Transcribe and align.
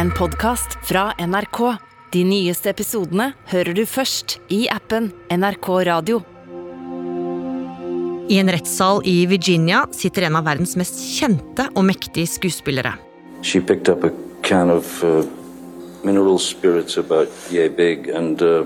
en 0.00 0.10
podkast 0.10 0.78
fra 0.82 1.12
NRK. 1.18 1.58
De 2.12 2.20
nyeste 2.24 2.70
episodene 2.72 3.34
hører 3.50 3.76
du 3.76 3.82
først 3.84 4.38
i 4.48 4.62
appen 4.72 5.10
NRK 5.28 5.68
Radio. 5.90 6.22
I 8.32 8.38
en 8.40 8.48
rettssal 8.54 9.02
i 9.04 9.26
Virginia 9.28 9.82
sitter 9.92 10.24
en 10.24 10.38
av 10.40 10.46
verdens 10.48 10.72
mest 10.80 10.96
kjente 11.18 11.66
og 11.74 11.84
mektige 11.84 12.30
skuespillere. 12.32 12.94
She 13.42 13.60
picked 13.60 13.92
up 13.92 14.06
a 14.08 14.12
can 14.40 14.72
of 14.72 14.88
uh, 15.04 15.20
mineral 16.02 16.38
spirits 16.38 16.96
about 16.96 17.28
yay 17.52 17.68
big 17.68 18.08
and 18.08 18.40
uh, 18.40 18.64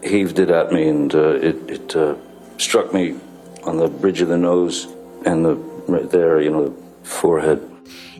heaved 0.00 0.38
it 0.38 0.48
at 0.48 0.72
me, 0.72 0.88
and 0.88 1.12
uh, 1.14 1.36
it, 1.44 1.60
it 1.68 1.96
uh, 1.96 2.14
struck 2.56 2.94
me 2.94 3.18
on 3.64 3.76
the 3.76 3.88
bridge 4.00 4.22
of 4.22 4.28
the 4.28 4.38
nose 4.38 4.88
and 5.26 5.44
the 5.44 5.58
right 5.92 6.08
there, 6.10 6.40
you 6.40 6.50
know, 6.50 6.70
the 6.70 6.72
forehead. 7.04 7.60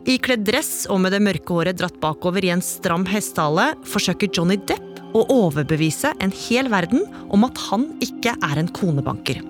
Ikledd 0.09 0.41
dress 0.41 0.87
og 0.89 1.03
med 1.03 1.13
det 1.13 1.19
mørke 1.21 1.53
håret 1.53 1.77
dratt 1.77 1.99
bakover 2.01 2.41
i 2.41 2.49
en 2.49 2.63
stram 2.65 3.03
hestehale 3.05 3.75
forsøker 3.85 4.31
Johnny 4.33 4.55
Depp 4.57 4.97
å 5.13 5.21
overbevise 5.29 6.15
en 6.17 6.33
hel 6.33 6.69
verden 6.73 7.03
om 7.29 7.45
at 7.45 7.59
han 7.67 7.85
ikke 8.01 8.33
er 8.33 8.57
en 8.57 8.71
konebanker. 8.73 9.43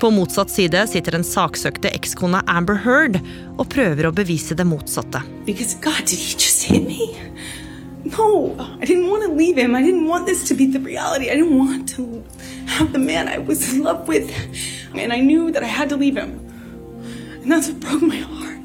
På 0.00 0.08
motsatt 0.14 0.48
side 0.54 0.86
sitter 0.88 1.18
den 1.18 1.26
saksøkte 1.26 1.92
ekskona 1.92 2.40
Amber 2.48 2.80
Heard 2.80 3.18
og 3.58 3.66
prøver 3.74 4.08
å 4.08 4.14
bevise 4.16 4.56
det 4.56 4.64
motsatte. 4.64 5.20
Because 5.44 5.76
God, 5.84 6.00
did 6.06 6.16
he 6.16 6.32
just 6.38 6.64
hit 6.64 6.88
me? 6.88 7.12
No, 8.16 8.56
I 8.80 8.86
didn't 8.86 9.10
want 9.10 9.26
to 9.26 9.32
leave 9.36 9.60
him. 9.60 9.74
I 9.74 9.82
didn't 9.82 10.08
want 10.08 10.24
this 10.24 10.48
to 10.48 10.54
be 10.54 10.64
the 10.64 10.80
reality. 10.80 11.28
I 11.28 11.36
didn't 11.36 11.58
want 11.58 11.90
to 11.96 12.24
have 12.68 12.96
I 12.96 13.38
was 13.38 13.74
in 13.74 13.82
love 13.82 14.08
with. 14.08 14.32
And 14.96 15.12
I 15.12 15.20
knew 15.20 15.50
that 15.50 15.62
I 15.62 15.66
had 15.66 15.90
to 15.90 15.96
leave 15.96 16.16
him. 16.16 16.40
And 17.42 17.52
that's 17.52 17.68
what 17.68 17.80
broke 17.80 18.00
my 18.00 18.16
heart. 18.16 18.57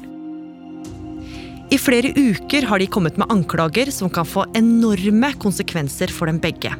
I 1.74 1.78
flere 1.80 2.12
uker 2.14 2.68
har 2.70 2.78
de 2.78 2.86
kommet 2.86 3.16
med 3.18 3.26
anklager 3.34 3.88
som 3.90 4.10
kan 4.12 4.26
få 4.28 4.44
enorme 4.54 5.32
konsekvenser 5.42 6.12
for 6.14 6.30
dem 6.30 6.38
begge. 6.38 6.70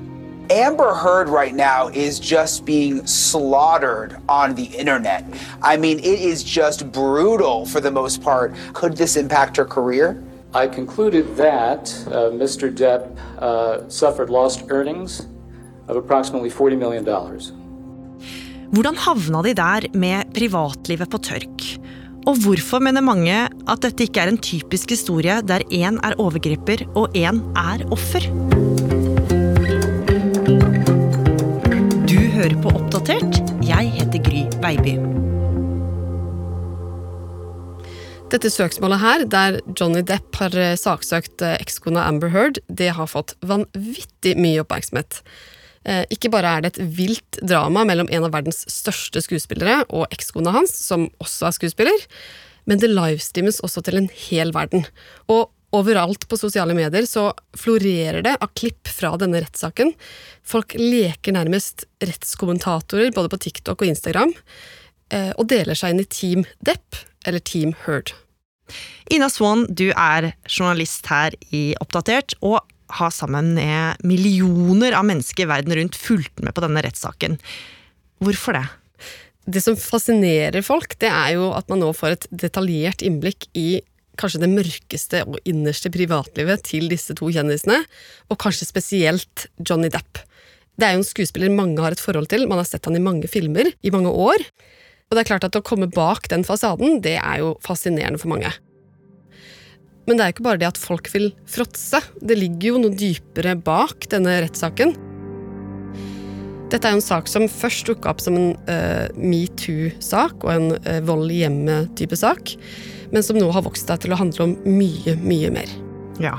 Amber 0.54 0.92
Heard 0.94 1.28
right 1.28 1.56
now 1.56 1.88
is 1.88 2.20
just 2.20 2.64
being 2.64 3.00
slaughtered 3.06 4.14
on 4.28 4.54
the 4.54 4.68
internet. 4.78 5.24
I 5.62 5.76
mean, 5.76 5.98
it 5.98 6.20
is 6.20 6.44
just 6.44 6.92
brutal 6.92 7.66
for 7.66 7.80
the 7.80 7.90
most 7.90 8.22
part. 8.22 8.54
Could 8.74 8.96
this 8.96 9.16
impact 9.16 9.56
her 9.56 9.64
career? 9.64 10.22
I 10.54 10.68
concluded 10.68 11.26
that 11.36 11.90
uh, 12.06 12.30
Mr. 12.30 12.70
Depp 12.70 13.18
uh, 13.42 13.88
suffered 13.88 14.30
lost 14.30 14.62
earnings 14.68 15.26
of 15.88 15.96
approximately 15.96 16.50
$40 16.50 16.78
million. 16.78 17.04
Hvordan 18.70 18.96
havna 18.96 19.42
de 19.42 19.54
der 19.54 19.88
med 19.94 20.34
privatlivet 20.34 21.10
på 21.10 21.18
tørk? 21.18 21.83
Og 22.24 22.38
hvorfor 22.40 22.80
mener 22.80 23.04
mange 23.04 23.34
at 23.68 23.82
dette 23.84 24.06
ikke 24.06 24.22
er 24.22 24.30
en 24.32 24.38
typisk 24.40 24.94
historie 24.94 25.36
der 25.44 25.64
én 25.68 25.98
er 26.00 26.16
overgriper 26.16 26.86
og 26.96 27.12
én 27.12 27.42
er 27.60 27.84
offer? 27.92 28.24
Du 32.08 32.16
hører 32.36 32.56
på 32.64 32.72
Oppdatert. 32.72 33.42
Jeg 33.68 33.92
heter 33.98 34.24
Gry 34.24 34.46
Baby. 34.64 34.96
Dette 38.32 38.48
søksmålet 38.50 39.02
her, 39.04 39.26
der 39.28 39.60
Johnny 39.76 40.00
Depp 40.00 40.40
har 40.40 40.56
eh, 40.56 40.78
saksøkt 40.80 41.44
eh, 41.44 41.58
ekskona 41.60 42.08
Amber 42.08 42.32
Heard, 42.32 42.56
det 42.72 42.94
har 42.96 43.06
fått 43.06 43.36
vanvittig 43.44 44.32
mye 44.40 44.64
oppmerksomhet. 44.64 45.20
Eh, 45.84 46.04
ikke 46.14 46.30
bare 46.32 46.56
er 46.56 46.64
det 46.64 46.74
et 46.74 46.94
vilt 46.96 47.40
drama 47.44 47.84
mellom 47.84 48.08
en 48.08 48.26
av 48.26 48.32
verdens 48.34 48.62
største 48.72 49.20
skuespillere 49.24 49.82
og 49.90 50.08
ekskona 50.14 50.54
hans, 50.54 50.72
som 50.72 51.10
også 51.22 51.50
er 51.50 51.56
skuespiller, 51.58 52.06
men 52.64 52.80
det 52.80 52.92
livestreames 52.92 53.60
også 53.64 53.84
til 53.84 54.00
en 54.00 54.08
hel 54.28 54.54
verden. 54.56 54.86
Og 55.28 55.50
overalt 55.74 56.24
på 56.30 56.38
sosiale 56.38 56.74
medier 56.76 57.06
så 57.08 57.28
florerer 57.58 58.22
det 58.24 58.36
av 58.38 58.52
klipp 58.56 58.88
fra 58.88 59.14
denne 59.20 59.42
rettssaken. 59.42 59.92
Folk 60.46 60.76
leker 60.78 61.34
nærmest 61.36 61.86
rettskommentatorer 62.04 63.12
både 63.14 63.32
på 63.32 63.42
TikTok 63.48 63.82
og 63.82 63.90
Instagram, 63.90 64.34
eh, 65.12 65.32
og 65.36 65.48
deler 65.52 65.76
seg 65.76 65.94
inn 65.94 66.04
i 66.04 66.08
Team 66.08 66.46
Depp 66.64 67.02
eller 67.26 67.42
Team 67.44 67.74
Heard. 67.84 68.14
Ina 69.12 69.28
Swan, 69.28 69.66
du 69.68 69.90
er 69.92 70.32
journalist 70.48 71.10
her 71.12 71.34
i 71.52 71.74
Oppdatert, 71.82 72.36
og 72.40 72.62
har 72.98 73.14
sammen 73.14 73.52
med 73.56 74.02
millioner 74.06 74.96
av 74.98 75.06
mennesker 75.08 75.48
verden 75.50 75.74
rundt 75.76 75.98
fulgt 75.98 76.42
med 76.44 76.54
på 76.54 76.64
denne 76.64 76.82
rettssaken. 76.84 77.38
Hvorfor 78.22 78.58
det? 78.58 78.66
Det 79.44 79.60
som 79.60 79.76
fascinerer 79.76 80.64
folk, 80.64 80.96
det 81.02 81.10
er 81.10 81.34
jo 81.36 81.50
at 81.56 81.68
man 81.68 81.82
nå 81.82 81.90
får 81.96 82.16
et 82.16 82.28
detaljert 82.44 83.04
innblikk 83.04 83.48
i 83.58 83.82
kanskje 84.20 84.44
det 84.44 84.52
mørkeste 84.52 85.24
og 85.26 85.40
innerste 85.48 85.90
privatlivet 85.92 86.62
til 86.68 86.86
disse 86.90 87.16
to 87.18 87.28
kjendisene, 87.34 87.80
og 88.30 88.40
kanskje 88.40 88.68
spesielt 88.68 89.48
Johnny 89.58 89.90
Depp. 89.92 90.22
Det 90.78 90.86
er 90.86 90.94
jo 90.94 91.02
en 91.02 91.06
skuespiller 91.06 91.52
mange 91.54 91.82
har 91.82 91.94
et 91.94 92.02
forhold 92.02 92.30
til, 92.30 92.48
man 92.50 92.62
har 92.62 92.68
sett 92.68 92.86
han 92.88 92.96
i 92.98 93.02
mange 93.02 93.30
filmer 93.30 93.70
i 93.82 93.92
mange 93.94 94.10
år. 94.10 94.46
Og 95.10 95.16
det 95.16 95.24
er 95.24 95.30
klart 95.34 95.46
at 95.46 95.58
å 95.58 95.64
komme 95.66 95.90
bak 95.92 96.30
den 96.32 96.46
fasaden, 96.46 97.02
det 97.04 97.18
er 97.20 97.42
jo 97.42 97.54
fascinerende 97.62 98.22
for 98.22 98.32
mange. 98.32 98.50
Men 100.04 100.18
det 100.18 100.24
er 100.24 100.34
ikke 100.34 100.46
bare 100.46 100.60
det 100.60 100.68
at 100.68 100.80
folk 100.80 101.08
vil 101.14 101.30
fråtse, 101.48 102.00
det 102.20 102.36
ligger 102.38 102.74
jo 102.74 102.82
noe 102.84 102.96
dypere 102.98 103.56
bak 103.56 104.08
denne 104.12 104.36
rettssaken. 104.44 104.94
Dette 106.72 106.88
er 106.88 106.94
jo 106.94 106.98
en 106.98 107.04
sak 107.06 107.28
som 107.30 107.44
først 107.48 107.88
dukka 107.88 108.10
opp 108.10 108.22
som 108.24 108.36
en 108.38 108.50
uh, 108.68 109.06
metoo-sak 109.14 110.44
og 110.44 110.50
en 110.50 110.72
uh, 110.74 111.00
vold 111.06 111.30
i 111.32 111.44
hjemmet-type 111.44 112.18
sak, 112.18 112.56
men 113.14 113.24
som 113.24 113.38
nå 113.38 113.48
har 113.54 113.64
vokst 113.64 113.88
seg 113.88 114.02
til 114.02 114.16
å 114.16 114.18
handle 114.18 114.48
om 114.48 114.56
mye, 114.66 115.14
mye 115.22 115.52
mer. 115.54 115.70
Ja, 116.22 116.38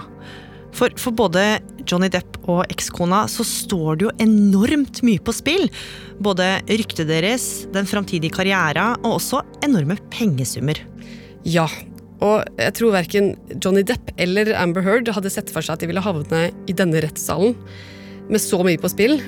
for, 0.76 0.92
for 1.00 1.16
både 1.16 1.44
Johnny 1.88 2.10
Depp 2.12 2.38
og 2.52 2.66
ekskona 2.72 3.26
så 3.32 3.46
står 3.48 4.00
det 4.00 4.08
jo 4.08 4.14
enormt 4.24 5.02
mye 5.08 5.22
på 5.24 5.34
spill. 5.36 5.70
Både 6.24 6.58
ryktet 6.68 7.08
deres, 7.10 7.66
den 7.74 7.88
framtidige 7.90 8.36
karriera 8.36 8.94
og 9.04 9.18
også 9.18 9.42
enorme 9.66 9.98
pengesummer. 10.14 10.82
Ja, 11.48 11.68
og 12.24 12.46
jeg 12.62 12.76
tror 12.78 12.96
verken 12.96 13.34
Johnny 13.60 13.84
Depp 13.88 14.14
eller 14.22 14.54
Amber 14.60 14.86
Heard 14.86 15.12
hadde 15.16 15.32
sett 15.34 15.52
for 15.54 15.66
seg 15.66 15.76
at 15.76 15.84
de 15.84 15.90
ville 15.92 16.04
havne 16.04 16.48
i 16.70 16.78
denne 16.78 17.02
rettssalen 17.04 17.58
med 18.32 18.42
så 18.42 18.62
mye 18.66 18.80
på 18.82 18.92
spill 18.92 19.20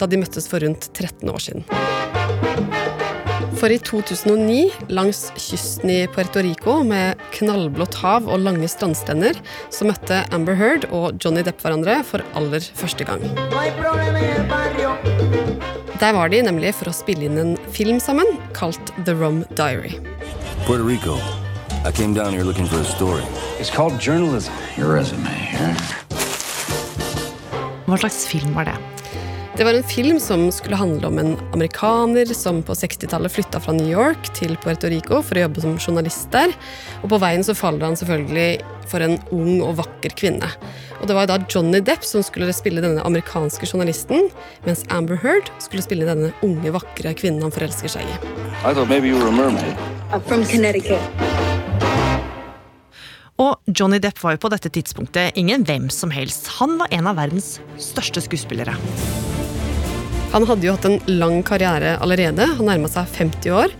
da 0.00 0.08
de 0.08 0.20
møttes 0.20 0.48
for 0.50 0.62
rundt 0.64 0.90
13 0.92 1.32
år 1.32 1.42
siden. 1.42 1.64
For 3.56 3.72
i 3.72 3.78
2009, 3.80 4.68
langs 4.92 5.30
kysten 5.40 5.88
i 5.88 6.02
Puerto 6.12 6.42
Rico 6.44 6.74
med 6.84 7.16
knallblått 7.32 7.96
hav 8.02 8.28
og 8.28 8.42
lange 8.44 8.68
strandstrender, 8.68 9.38
så 9.72 9.88
møtte 9.88 10.20
Amber 10.36 10.58
Heard 10.60 10.84
og 10.90 11.16
Johnny 11.24 11.44
Depp 11.46 11.64
hverandre 11.64 12.02
for 12.04 12.24
aller 12.36 12.60
første 12.76 13.08
gang. 13.08 13.24
Der 15.96 16.12
var 16.12 16.28
de 16.28 16.44
nemlig 16.44 16.74
for 16.76 16.92
å 16.92 16.96
spille 17.00 17.30
inn 17.30 17.40
en 17.40 17.56
film 17.72 18.02
sammen 18.04 18.36
kalt 18.56 18.92
The 19.08 19.16
Rum 19.16 19.42
Diary. 19.56 19.96
Puerto 20.68 20.84
Rico. 20.84 21.16
I 21.86 21.92
came 21.92 22.14
down 22.14 22.32
here 22.32 22.42
looking 22.42 22.66
for 22.66 22.80
a 22.80 22.84
story. 22.84 23.22
It's 23.60 23.70
called 23.70 24.00
journalism. 24.00 24.52
Your 24.76 24.92
resume 24.94 25.22
here. 25.26 25.76
Hva 27.86 27.98
slags 27.98 28.26
film 28.26 28.56
var 28.56 28.66
det? 28.66 28.74
Det 29.56 29.64
var 29.64 29.74
en 29.74 29.86
film 29.86 30.18
som 30.20 30.50
skulle 30.52 30.76
handle 30.76 31.06
om 31.06 31.18
en 31.18 31.38
amerikaner 31.54 32.26
som 32.34 32.58
på 32.62 32.74
60-tallet 32.74 33.32
flytta 33.32 33.60
fra 33.62 33.72
New 33.72 33.86
York 33.86 34.32
til 34.34 34.56
Puerto 34.64 34.90
Rico 34.90 35.22
for 35.22 35.38
å 35.38 35.46
jobbe 35.46 35.62
som 35.62 35.78
journalist 35.78 36.26
der. 36.34 36.50
Og 37.04 37.08
på 37.14 37.22
veien 37.22 37.46
så 37.46 37.54
faller 37.54 37.86
han 37.86 37.96
selvfølgelig 37.96 38.66
for 38.90 39.06
en 39.06 39.16
ung 39.30 39.62
og 39.62 39.78
vakker 39.78 40.18
kvinne. 40.18 40.50
Og 40.98 41.06
det 41.06 41.14
var 41.14 41.30
da 41.30 41.38
Johnny 41.46 41.78
Depp 41.86 42.02
som 42.04 42.26
skulle 42.26 42.50
spille 42.50 42.82
denne 42.82 43.06
amerikanske 43.06 43.70
journalisten, 43.70 44.26
mens 44.66 44.82
Amber 44.90 45.22
Heard 45.22 45.54
skulle 45.62 45.86
spille 45.86 46.10
denne 46.10 46.34
unge, 46.42 46.74
vakre 46.74 47.14
kvinnen 47.14 47.46
han 47.46 47.54
forelsker 47.54 47.94
seg 47.94 48.10
i. 48.10 48.22
I 48.66 48.74
thought 48.74 48.90
maybe 48.90 49.06
you 49.06 49.22
were 49.22 49.30
a 49.30 49.38
mermaid. 49.38 49.76
I'm 50.10 50.20
from 50.26 50.42
Connecticut. 50.44 51.45
Og 53.42 53.60
Johnny 53.68 53.98
Depp 54.00 54.22
var 54.22 54.36
jo 54.36 54.40
på 54.46 54.50
dette 54.52 54.70
tidspunktet 54.72 55.36
ingen 55.36 55.64
hvem 55.68 55.90
som 55.92 56.12
helst. 56.14 56.48
Han 56.56 56.78
var 56.80 56.92
en 56.94 57.08
av 57.10 57.18
verdens 57.18 57.58
største 57.80 58.22
skuespillere. 58.24 58.72
Han 60.32 60.46
hadde 60.48 60.66
jo 60.66 60.72
hatt 60.76 60.88
en 60.88 60.98
lang 61.20 61.42
karriere 61.46 61.98
allerede. 62.00 62.48
Han 62.56 62.70
nærma 62.70 62.88
seg 62.92 63.08
50 63.18 63.52
år 63.56 63.76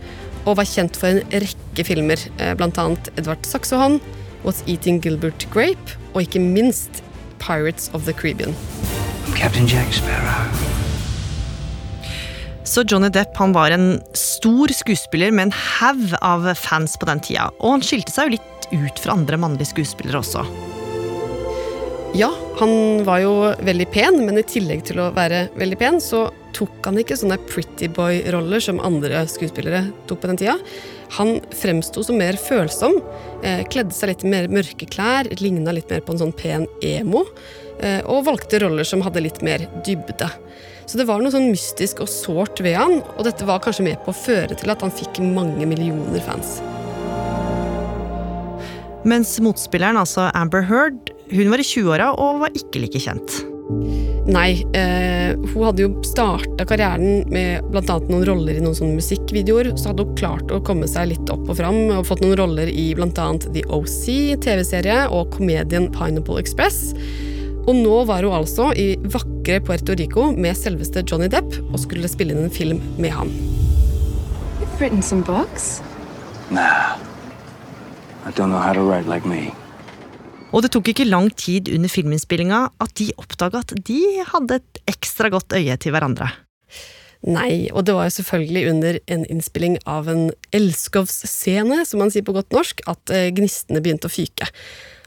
og 0.47 0.59
var 0.59 0.69
kjent 0.69 0.95
for 0.97 1.09
en 1.09 1.23
rekke 1.33 1.83
filmer, 1.83 2.21
eh, 2.37 2.53
bl.a. 2.55 2.85
Edvard 3.17 3.49
Saxohan, 3.49 3.97
What's 4.45 4.61
Eating 4.69 5.01
Gilbert 5.03 5.47
Grape 5.51 5.97
og 6.13 6.23
ikke 6.23 6.39
minst 6.39 7.01
Pirates 7.41 7.89
of 7.93 8.05
the 8.05 8.13
Caribbean. 8.13 8.55
Captain 9.35 9.67
Jack 9.67 9.91
Sparrow. 9.93 10.47
Så 12.67 12.83
Johnny 12.83 13.09
Depp 13.09 13.37
han 13.39 13.53
var 13.55 13.71
en 13.71 14.01
stor 14.17 14.71
skuespiller 14.75 15.31
med 15.31 15.47
en 15.47 15.55
haug 15.55 16.13
av 16.21 16.49
fans 16.59 16.97
på 16.99 17.07
den 17.09 17.21
tida. 17.23 17.47
Og 17.57 17.77
han 17.77 17.85
skilte 17.85 18.11
seg 18.11 18.27
jo 18.27 18.35
litt 18.35 18.56
ut 18.71 18.99
fra 18.99 19.15
andre 19.17 19.39
mannlige 19.41 19.71
skuespillere 19.73 20.21
også. 20.21 20.45
Ja, 22.17 22.31
han 22.57 23.03
var 23.05 23.19
jo 23.21 23.31
veldig 23.61 23.87
pen, 23.93 24.21
men 24.25 24.39
i 24.39 24.45
tillegg 24.47 24.85
til 24.87 25.01
å 25.03 25.11
være 25.13 25.47
veldig 25.59 25.77
pen, 25.77 25.99
så 26.01 26.27
tok 26.55 26.87
han 26.87 26.97
ikke 26.97 27.17
sånne 27.19 27.37
pretty 27.49 27.89
boy-roller 27.93 28.63
som 28.63 28.79
andre 28.81 29.25
skuespillere 29.29 29.83
tok 30.09 30.23
på 30.23 30.31
den 30.31 30.39
tida. 30.41 30.55
Han 31.19 31.37
fremsto 31.53 32.01
som 32.07 32.17
mer 32.17 32.39
følsom, 32.41 32.97
eh, 33.43 33.61
kledde 33.69 33.93
seg 33.93 34.09
litt 34.09 34.23
mer 34.23 34.47
mørke 34.47 34.87
klær, 34.89 35.29
ligna 35.39 35.75
litt 35.75 35.91
mer 35.91 36.01
på 36.01 36.15
en 36.15 36.23
sånn 36.23 36.35
pen 36.35 36.65
emo, 36.81 37.25
eh, 37.79 38.01
og 38.05 38.25
valgte 38.25 38.61
roller 38.63 38.83
som 38.83 39.01
hadde 39.01 39.21
litt 39.21 39.43
mer 39.43 39.67
dybde. 39.85 40.31
Så 40.87 40.97
det 40.97 41.05
var 41.05 41.19
noe 41.19 41.31
sånn 41.31 41.51
mystisk 41.51 41.99
og 42.01 42.07
sårt 42.07 42.63
ved 42.63 42.75
han, 42.75 43.03
og 43.17 43.23
dette 43.27 43.45
var 43.45 43.59
kanskje 43.59 43.83
med 43.83 44.03
på 44.03 44.15
å 44.15 44.17
føre 44.17 44.57
til 44.57 44.71
at 44.71 44.81
han 44.81 44.91
fikk 44.91 45.19
mange 45.19 45.67
millioner 45.67 46.23
fans. 46.23 46.61
Mens 49.07 49.37
motspilleren, 49.39 49.95
altså 49.99 50.27
Amber 50.35 50.65
Heard, 50.67 51.13
hun 51.31 51.51
var 51.51 51.61
i 51.61 51.65
20-åra 51.65 52.09
og 52.19 52.41
var 52.41 52.57
ikke 52.57 52.81
like 52.83 52.99
kjent. 52.99 53.37
Nei, 54.27 54.63
eh, 54.75 55.31
hun 55.53 55.63
hadde 55.63 55.85
jo 55.85 56.03
starta 56.07 56.65
karrieren 56.67 57.23
med 57.31 57.63
bl.a. 57.71 57.97
noen 58.09 58.25
roller 58.27 58.59
i 58.59 58.63
noen 58.63 58.75
sånne 58.75 58.99
musikkvideoer. 58.99 59.71
Så 59.79 59.93
hadde 59.93 60.03
hun 60.03 60.19
klart 60.19 60.51
å 60.51 60.59
komme 60.67 60.89
seg 60.91 61.13
litt 61.13 61.31
opp 61.31 61.47
og 61.47 61.55
fram 61.59 61.79
og 61.95 62.03
fått 62.09 62.23
noen 62.25 62.35
roller 62.39 62.67
i 62.67 62.89
bl.a. 62.97 63.29
The 63.47 63.63
OC, 63.71 64.03
TV-serie, 64.43 64.99
og 65.07 65.31
komedien 65.37 65.87
Pineapple 65.95 66.43
Express. 66.43 66.91
Og 67.67 67.75
nå 67.79 68.03
var 68.11 68.27
hun 68.27 68.35
altså 68.41 68.73
i 68.75 68.89
vakre 69.07 69.61
Puerto 69.63 69.95
Rico 69.95 70.33
med 70.35 70.59
selveste 70.59 71.03
Johnny 71.07 71.31
Depp 71.31 71.59
og 71.71 71.79
skulle 71.83 72.11
spille 72.11 72.35
inn 72.35 72.47
en 72.47 72.51
film 72.51 72.83
med 72.99 73.15
han. 73.15 73.31
You've 74.59 74.79
written 74.81 75.01
some 75.01 75.23
books. 75.23 75.77
Nah. 76.51 76.57
I 76.59 76.59
don't 76.59 76.65
know 76.67 76.83
how 76.87 76.95
to 76.97 77.03
write 77.03 78.16
like. 78.35 79.55
Og 80.55 80.63
det 80.63 80.71
tok 80.71 80.91
ikke 80.93 81.07
lang 81.07 81.29
tid 81.35 81.69
under 81.73 81.91
filminnspillinga 81.91 82.59
at 82.79 82.93
de 82.99 83.11
oppdaga 83.19 83.61
at 83.65 83.73
de 83.87 84.01
hadde 84.31 84.59
et 84.61 84.83
ekstra 84.87 85.29
godt 85.33 85.53
øye 85.53 85.75
til 85.77 85.91
hverandre. 85.91 86.29
Nei, 87.27 87.67
og 87.73 87.87
det 87.87 87.95
var 87.97 88.07
jo 88.07 88.15
selvfølgelig 88.19 88.63
under 88.69 88.99
en 89.09 89.25
innspilling 89.25 89.79
av 89.89 90.07
en 90.11 90.29
elskovsscene, 90.53 91.81
som 91.85 91.99
man 92.03 92.13
sier 92.13 92.23
på 92.23 92.35
godt 92.35 92.53
norsk, 92.53 92.83
at 92.87 93.11
eh, 93.11 93.31
gnistene 93.35 93.81
begynte 93.83 94.07
å 94.07 94.13
fyke. 94.13 94.47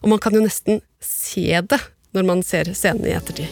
Og 0.03 0.11
man 0.13 0.21
kan 0.23 0.35
jo 0.35 0.43
nesten 0.43 0.83
se 1.01 1.47
det 1.47 1.81
når 2.17 2.27
man 2.27 2.43
ser 2.45 2.73
scenen 2.75 3.07
i 3.07 3.15
ettertid. 3.15 3.49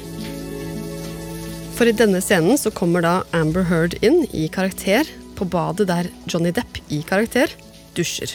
For 1.78 1.86
i 1.86 1.94
denne 1.94 2.18
scenen 2.24 2.58
så 2.58 2.74
kommer 2.74 3.04
da 3.06 3.14
Amber 3.38 3.62
Heard 3.70 3.94
inn 4.02 4.24
i 4.34 4.48
karakter 4.50 5.06
på 5.38 5.46
badet 5.46 5.86
der 5.88 6.10
Johnny 6.26 6.50
Depp 6.50 6.82
i 6.90 7.04
karakter 7.06 7.54
dusjer. 7.94 8.34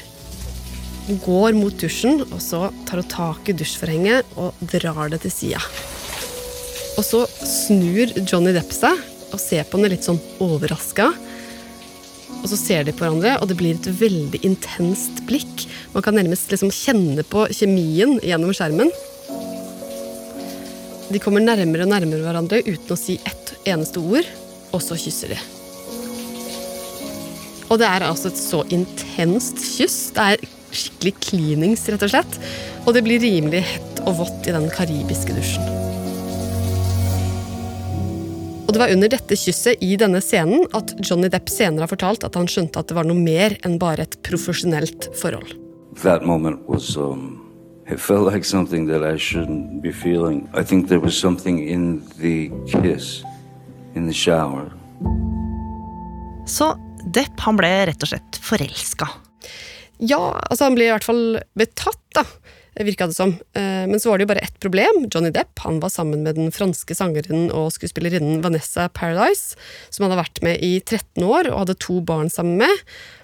Hun 1.03 1.19
går 1.19 1.55
mot 1.57 1.75
dusjen, 1.75 2.21
og 2.29 2.39
så 2.39 2.69
tar 2.87 3.01
hun 3.01 3.09
tak 3.11 3.49
i 3.51 3.55
dusjforhenget 3.59 4.37
og 4.39 4.55
drar 4.71 5.11
det 5.11 5.23
til 5.25 5.33
sida. 5.35 5.59
Og 6.95 7.03
så 7.03 7.23
snur 7.43 8.13
Johnny 8.21 8.53
Depp 8.55 8.71
seg 8.71 8.99
og 9.33 9.41
ser 9.41 9.65
på 9.67 9.79
henne 9.79 9.91
litt 9.91 10.05
sånn 10.05 10.21
overraska. 10.43 11.09
Og 12.43 12.45
så 12.51 12.59
ser 12.59 12.85
de 12.85 12.93
på 12.95 13.03
hverandre, 13.03 13.37
og 13.41 13.49
det 13.49 13.57
blir 13.59 13.75
et 13.75 13.89
veldig 13.99 14.43
intenst 14.47 15.23
blikk. 15.27 15.65
Man 15.95 16.05
kan 16.05 16.15
nærmest 16.15 16.51
liksom 16.53 16.71
kjenne 16.75 17.25
på 17.27 17.47
kjemien 17.51 18.19
gjennom 18.23 18.53
skjermen. 18.55 18.91
De 21.11 21.21
kommer 21.23 21.43
nærmere 21.43 21.85
og 21.85 21.91
nærmere 21.91 22.23
hverandre 22.23 22.63
uten 22.63 22.95
å 22.95 22.99
si 22.99 23.19
ett 23.27 23.53
eneste 23.69 23.99
ord, 23.99 24.27
og 24.71 24.81
så 24.83 24.97
kysser 24.99 25.35
de. 25.35 25.39
Og 27.71 27.79
det 27.81 27.87
er 27.89 28.05
altså 28.05 28.29
et 28.29 28.39
så 28.39 28.61
intenst 28.73 29.59
kyss. 29.73 29.97
Det 30.13 30.27
er 30.33 30.51
skikkelig 30.75 31.15
cleanings, 31.23 31.87
rett 31.89 32.03
og 32.05 32.13
slett. 32.13 32.37
Og 32.83 32.93
det 32.95 33.03
blir 33.05 33.21
rimelig 33.23 33.63
hett 33.69 34.03
og 34.03 34.19
vått 34.23 34.49
i 34.49 34.55
den 34.55 34.69
karibiske 34.73 35.35
dusjen. 35.35 35.83
Og 38.73 38.73
det 38.73 38.81
var 38.81 38.93
under 38.95 39.11
dette 39.11 39.35
kysset 39.37 39.83
i 39.85 39.93
denne 40.01 40.17
scenen 40.23 40.63
at 40.73 40.95
Johnny 41.05 41.29
Depp 41.29 41.51
senere 41.51 41.85
har 41.85 41.91
fortalt 41.91 42.23
at 42.25 42.33
han 42.39 42.47
skjønte 42.49 42.81
at 42.81 42.89
det 42.89 42.95
var 42.97 43.05
noe 43.05 43.19
mer 43.19 43.53
enn 43.61 43.75
bare 43.77 44.07
et 44.07 44.17
profesjonelt 44.25 45.11
forhold. 45.19 45.53
That 46.01 46.25
moment 46.25 46.65
was, 46.67 46.95
um, 46.97 47.37
it 47.85 47.99
felt 48.01 48.25
like 48.25 48.43
something 48.43 48.87
that 48.87 49.03
I 49.03 49.17
shouldn't 49.21 49.83
be 49.83 49.91
feeling. 49.91 50.49
I 50.57 50.63
think 50.63 50.87
there 50.89 50.99
was 50.99 51.13
something 51.13 51.61
in 51.61 52.01
the 52.17 52.49
kiss, 52.65 53.21
in 53.93 54.07
the 54.07 54.13
shower. 54.13 54.73
Så 56.49 56.73
Depp 57.13 57.45
han 57.45 57.59
ble 57.59 57.69
rett 57.91 58.03
og 58.03 58.09
slett 58.09 58.41
forelska. 58.41 59.09
Ja, 59.99 60.19
altså 60.49 60.65
han 60.69 60.75
ble 60.75 60.87
i 60.87 60.91
hvert 60.93 61.05
fall 61.05 61.39
betatt, 61.59 61.99
da, 62.17 62.23
virka 62.83 63.05
det 63.07 63.15
som. 63.15 63.35
Eh, 63.53 63.85
Men 63.87 63.99
så 64.01 64.09
var 64.09 64.17
det 64.17 64.25
jo 64.25 64.31
bare 64.33 64.43
ett 64.43 64.59
problem. 64.59 65.05
Johnny 65.13 65.29
Depp 65.31 65.59
han 65.63 65.79
var 65.79 65.89
sammen 65.93 66.23
med 66.25 66.35
den 66.35 66.51
franske 66.51 66.95
sangeren 66.97 67.51
og 67.53 67.71
skuespillerinnen 67.75 68.41
Vanessa 68.43 68.89
Paradise, 68.89 69.55
som 69.89 70.03
han 70.03 70.11
hadde 70.11 70.23
vært 70.25 70.41
med 70.43 70.63
i 70.65 70.79
13 70.81 71.23
år 71.23 71.51
og 71.51 71.59
hadde 71.63 71.77
to 71.79 71.99
barn 72.01 72.29
sammen 72.33 72.57
med. 72.57 72.83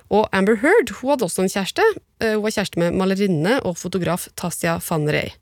Og 0.10 0.26
Amber 0.34 0.58
Heard 0.62 0.90
hun 1.02 1.12
hadde 1.12 1.26
også 1.28 1.44
en 1.46 1.52
kjæreste. 1.54 1.84
Eh, 2.22 2.34
Hun 2.38 2.44
var 2.44 2.52
kjæreste 2.56 2.80
med 2.82 2.94
malerinne 2.98 3.60
og 3.66 3.78
fotograf 3.78 4.28
Tasia 4.36 4.80
van 4.90 5.08
Rey. 5.10 5.34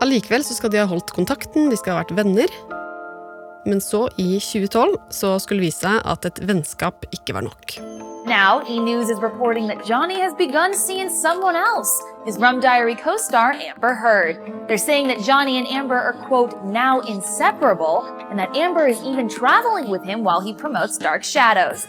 Allikevel 0.00 0.44
så 0.46 0.54
skal 0.54 0.70
de 0.70 0.78
ha 0.78 0.86
holdt 0.86 1.10
kontakten, 1.16 1.70
de 1.70 1.76
skal 1.76 1.96
ha 1.96 2.04
vært 2.04 2.14
venner. 2.16 2.52
Men 3.66 3.80
så, 3.82 4.06
i 4.16 4.38
2012, 4.38 4.94
så 5.10 5.34
skulle 5.42 5.60
det 5.60 5.72
vise 5.72 5.82
seg 5.82 6.00
at 6.06 6.24
et 6.24 6.38
vennskap 6.46 7.04
ikke 7.12 7.34
var 7.34 7.48
nok. 7.48 7.97
Now, 8.28 8.62
E! 8.68 8.78
News 8.78 9.08
is 9.08 9.18
reporting 9.20 9.68
that 9.68 9.86
Johnny 9.86 10.20
has 10.20 10.34
begun 10.34 10.74
seeing 10.74 11.08
someone 11.08 11.56
else, 11.56 11.90
his 12.26 12.36
Rum 12.36 12.60
Diary 12.60 12.94
co 12.94 13.16
star, 13.16 13.52
Amber 13.52 13.94
Heard. 13.94 14.36
They're 14.68 14.76
saying 14.76 15.08
that 15.08 15.20
Johnny 15.24 15.56
and 15.56 15.66
Amber 15.66 15.96
are, 15.96 16.12
quote, 16.28 16.52
now 16.62 17.00
inseparable, 17.00 18.04
and 18.28 18.38
that 18.38 18.54
Amber 18.54 18.86
is 18.86 19.00
even 19.00 19.30
traveling 19.30 19.88
with 19.88 20.04
him 20.04 20.24
while 20.24 20.42
he 20.42 20.52
promotes 20.52 20.98
Dark 20.98 21.24
Shadows. 21.24 21.86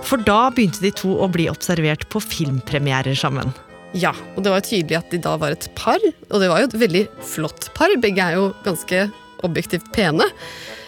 For 0.00 0.16
da 0.16 0.48
begynte 0.48 0.80
de 0.80 0.94
to 0.96 1.12
å 1.20 1.28
bli 1.28 1.50
observert 1.52 2.08
på 2.08 2.24
filmpremierer 2.24 3.12
sammen. 3.12 3.52
Ja, 3.92 4.14
og 4.36 4.46
det 4.46 4.54
var 4.54 4.64
tydelig 4.64 4.96
at 5.02 5.12
de 5.12 5.20
da 5.28 5.36
var 5.36 5.52
et 5.52 5.68
par, 5.76 6.00
og 6.30 6.40
det 6.40 6.48
var 6.48 6.64
jo 6.64 6.70
et 6.70 6.78
veldig 6.86 7.04
flott 7.34 7.68
par. 7.76 7.92
Begge 8.00 8.24
er 8.24 8.40
jo 8.40 8.48
ganske 8.64 9.04
objektivt 9.44 9.92
pene. 9.92 10.24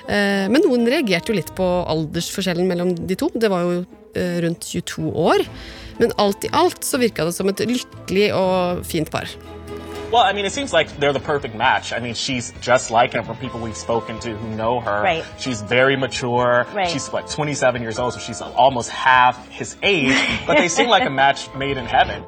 Eh, 0.08 0.48
Men 0.48 0.64
noen 0.64 0.88
reagerte 0.88 1.28
jo 1.28 1.36
litt 1.36 1.52
på 1.54 1.68
aldersforskjellen 1.92 2.66
mellom 2.66 2.96
de 2.96 3.20
to. 3.20 3.28
Det 3.36 3.52
var 3.52 3.68
jo 3.68 3.84
rundt 4.44 4.66
22 4.72 5.10
år. 5.12 5.44
Men 5.98 6.12
alt 6.20 6.44
i 6.44 6.52
alt 6.52 6.84
så 6.84 6.98
virka 7.00 7.24
det 7.24 7.32
som 7.36 7.48
et 7.48 7.60
lykkelig 7.66 8.32
og 8.36 8.84
fint 8.86 9.10
par. 9.10 9.28
Well, 10.12 10.22
I 10.22 10.32
mean, 10.32 10.44
it 10.46 10.52
seems 10.52 10.72
like 10.72 10.88
they're 11.00 11.12
the 11.12 11.20
perfect 11.20 11.56
match. 11.56 11.92
I 11.92 11.98
mean, 11.98 12.14
she's 12.14 12.52
just 12.62 12.90
like 12.92 13.12
him 13.12 13.24
from 13.24 13.36
people 13.38 13.60
we've 13.60 13.76
spoken 13.76 14.20
to 14.20 14.30
who 14.30 14.48
know 14.54 14.78
her. 14.80 15.02
Right. 15.02 15.24
She's 15.38 15.62
very 15.62 15.96
mature. 15.96 16.64
Right. 16.74 16.88
She's 16.88 17.08
what, 17.12 17.28
27 17.28 17.82
years 17.82 17.98
old, 17.98 18.14
so 18.14 18.20
she's 18.20 18.40
almost 18.40 18.90
half 18.90 19.48
his 19.48 19.76
age. 19.82 20.14
but 20.46 20.58
they 20.58 20.68
seem 20.68 20.88
like 20.88 21.04
a 21.04 21.10
match 21.22 21.48
made 21.58 21.76
in 21.76 21.86
heaven. 21.86 22.22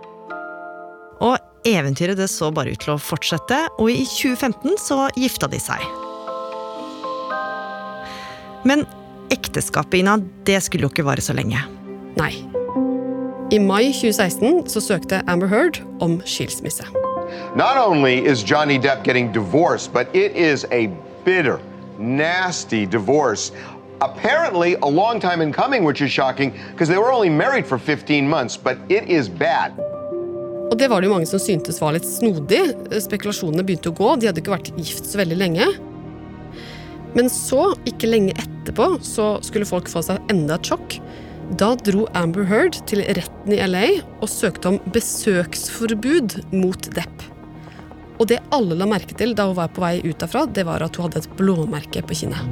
Og 1.21 1.39
eventyret 1.65 2.17
det 2.19 2.29
så 2.31 2.51
bare 2.51 2.75
ut 2.75 2.83
til 2.83 2.95
å 2.97 2.99
fortsette, 2.99 3.57
og 3.79 3.91
i 3.91 4.05
2015 4.07 4.77
så 4.83 5.07
gifta 5.17 5.47
de 5.51 5.63
seg. 5.63 5.83
Men 8.67 8.85
ekteskapet 9.31 10.01
Ina, 10.03 10.19
det 10.47 10.61
skulle 10.67 10.89
jo 10.89 10.93
ikke 10.93 11.07
vare 11.07 11.23
så 11.23 11.35
lenge. 11.37 11.63
Nei. 12.19 12.35
I 13.51 13.59
mai 13.59 13.93
2016 13.93 14.67
så 14.69 14.81
søkte 14.81 15.23
Amber 15.27 15.47
Heard 15.47 15.81
om 16.01 16.19
skilsmisse. 16.27 16.85
Not 17.57 17.77
only 17.77 18.19
is 18.31 18.43
Johnny 18.43 18.79
Depp 18.79 19.05
getting 19.05 19.33
divorced, 19.33 19.93
but 19.93 20.07
it 20.15 20.33
is 20.37 20.65
a 20.73 20.91
bitter, 21.25 21.59
nasty 21.99 22.87
divorce. 22.87 23.53
Apparently, 24.01 24.77
a 24.83 24.89
long 24.89 25.21
time 25.21 25.43
in 25.43 25.53
coming, 25.53 25.85
which 25.85 26.01
is 26.01 26.11
shocking 26.11 26.53
because 26.73 26.89
they 26.89 26.99
were 26.99 27.13
only 27.13 27.31
married 27.31 27.67
for 27.67 27.79
15 27.79 28.29
months, 28.29 28.57
but 28.57 28.77
it 28.89 29.05
is 29.09 29.29
bad. 29.29 29.73
Og 30.71 30.79
det 30.79 30.89
var 30.91 31.01
det 31.01 31.09
jo 31.09 31.15
mange 31.15 31.27
som 31.27 31.41
syntes 31.41 31.81
var 31.81 31.95
litt 31.97 32.07
snodig. 32.07 32.75
Spekulasjonene 33.01 33.65
begynte 33.65 33.93
å 33.93 33.97
gå, 33.97 34.17
de 34.21 34.29
hadde 34.29 34.43
ikke 34.43 34.57
vært 34.57 34.73
gift 34.77 35.09
så 35.09 35.23
veldig 35.23 35.39
lenge. 35.39 35.69
Men 37.17 37.31
så, 37.33 37.73
ikke 37.89 38.11
lenge 38.11 38.37
etterpå, 38.37 38.99
så 39.03 39.39
skulle 39.43 39.69
folk 39.69 39.89
få 39.91 40.03
seg 40.05 40.21
enda 40.33 40.59
et 40.59 40.69
sjokk. 40.69 40.99
Da 41.57 41.73
dro 41.81 42.05
Amber 42.19 42.45
Heard 42.45 42.77
til 42.91 43.01
retten 43.01 43.55
i 43.55 43.59
LA 43.65 43.87
og 44.21 44.29
søkte 44.29 44.75
om 44.75 44.79
besøksforbud 44.93 46.37
mot 46.53 46.89
Depp. 46.93 47.25
Og 48.19 48.29
det 48.29 48.43
alle 48.53 48.77
la 48.77 48.89
merke 48.91 49.17
til 49.17 49.33
da 49.39 49.47
hun 49.49 49.57
var 49.57 49.71
på 49.73 49.81
vei 49.81 49.97
ut 50.03 50.19
derfra, 50.21 50.45
det 50.45 50.67
var 50.69 50.85
at 50.85 50.99
hun 50.99 51.07
hadde 51.07 51.23
et 51.23 51.37
blåmerke 51.39 52.03
på 52.05 52.19
kinnet. 52.21 52.43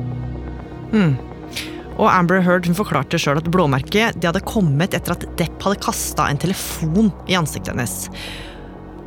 Mm. 0.94 1.16
Og 1.96 2.08
Amber 2.08 2.40
Heard 2.44 2.68
hun 2.68 2.76
forklarte 2.78 3.20
sjøl 3.20 3.40
at 3.40 3.52
blåmerket 3.52 4.24
hadde 4.24 4.44
kommet 4.48 4.96
etter 4.96 5.16
at 5.16 5.28
Depp 5.36 5.64
hadde 5.66 5.82
kasta 5.84 6.30
en 6.30 6.40
telefon 6.40 7.12
i 7.28 7.36
ansiktet 7.36 7.74
hennes. 7.74 7.98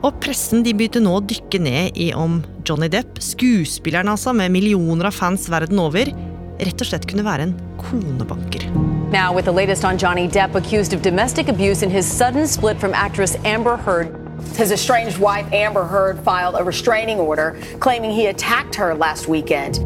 Og 0.05 0.15
pressen 0.23 0.61
de 0.63 0.75
begynte 0.75 1.01
nå 1.03 1.17
å 1.17 1.25
dykke 1.25 1.59
ned 1.65 1.97
i 1.99 2.11
om 2.15 2.39
Johnny 2.67 2.91
Depp, 2.91 3.17
skuespilleren 3.23 4.11
altså, 4.11 4.35
med 4.37 4.53
millioner 4.53 5.09
av 5.09 5.17
fans 5.17 5.49
verden 5.51 5.81
over, 5.81 6.13
rett 6.59 6.85
og 6.85 6.91
slett 6.91 7.09
kunne 7.09 7.25
være 7.27 7.49
en 7.49 7.57
konebanker. 7.81 8.69
Now, 9.11 9.33
with 9.33 9.45
the 9.45 9.51
latest 9.51 9.83
on 9.85 9.97
Johnny 9.97 10.27
Depp 10.27 10.53
accused 10.53 10.93
of 10.93 11.01
domestic 11.01 11.47
abuse 11.47 11.81
in 11.81 11.89
his 11.89 12.05
sudden 12.05 12.45
split 12.45 12.79
from 12.79 12.93
actress 12.93 13.35
Amber 13.43 13.75
Heard. 13.75 14.13
His 14.55 14.71
estranged 14.71 15.17
wife, 15.17 15.51
Amber 15.51 15.83
Heard, 15.83 16.19
filed 16.19 16.53
a 16.55 16.63
restraining 16.63 17.19
order 17.19 17.59
claiming 17.79 18.11
he 18.11 18.27
attacked 18.27 18.75
her 18.75 18.93
last 18.93 19.27
weekend. 19.27 19.79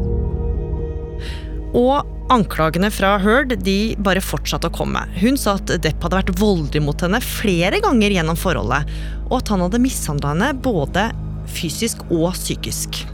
Og 1.72 2.04
Anklagene 2.28 2.90
fra 2.92 3.16
Heard 3.18 3.56
de 3.64 3.96
bare 3.96 4.20
fortsatte 4.20 4.68
å 4.68 4.76
komme. 4.76 5.06
Hun 5.16 5.40
sa 5.40 5.56
at 5.56 5.72
Depp 5.72 6.04
hadde 6.04 6.20
vært 6.20 6.36
voldelig 6.36 6.84
mot 6.84 7.00
henne 7.00 7.20
flere 7.24 7.80
ganger 7.80 8.12
gjennom 8.12 8.36
forholdet, 8.36 8.84
og 9.30 9.38
at 9.40 9.52
han 9.52 9.64
hadde 9.64 9.80
mishandla 9.80 10.34
henne 10.34 10.52
både 10.60 11.08
fysisk 11.48 12.04
og 12.10 12.34
psykisk. 12.36 13.06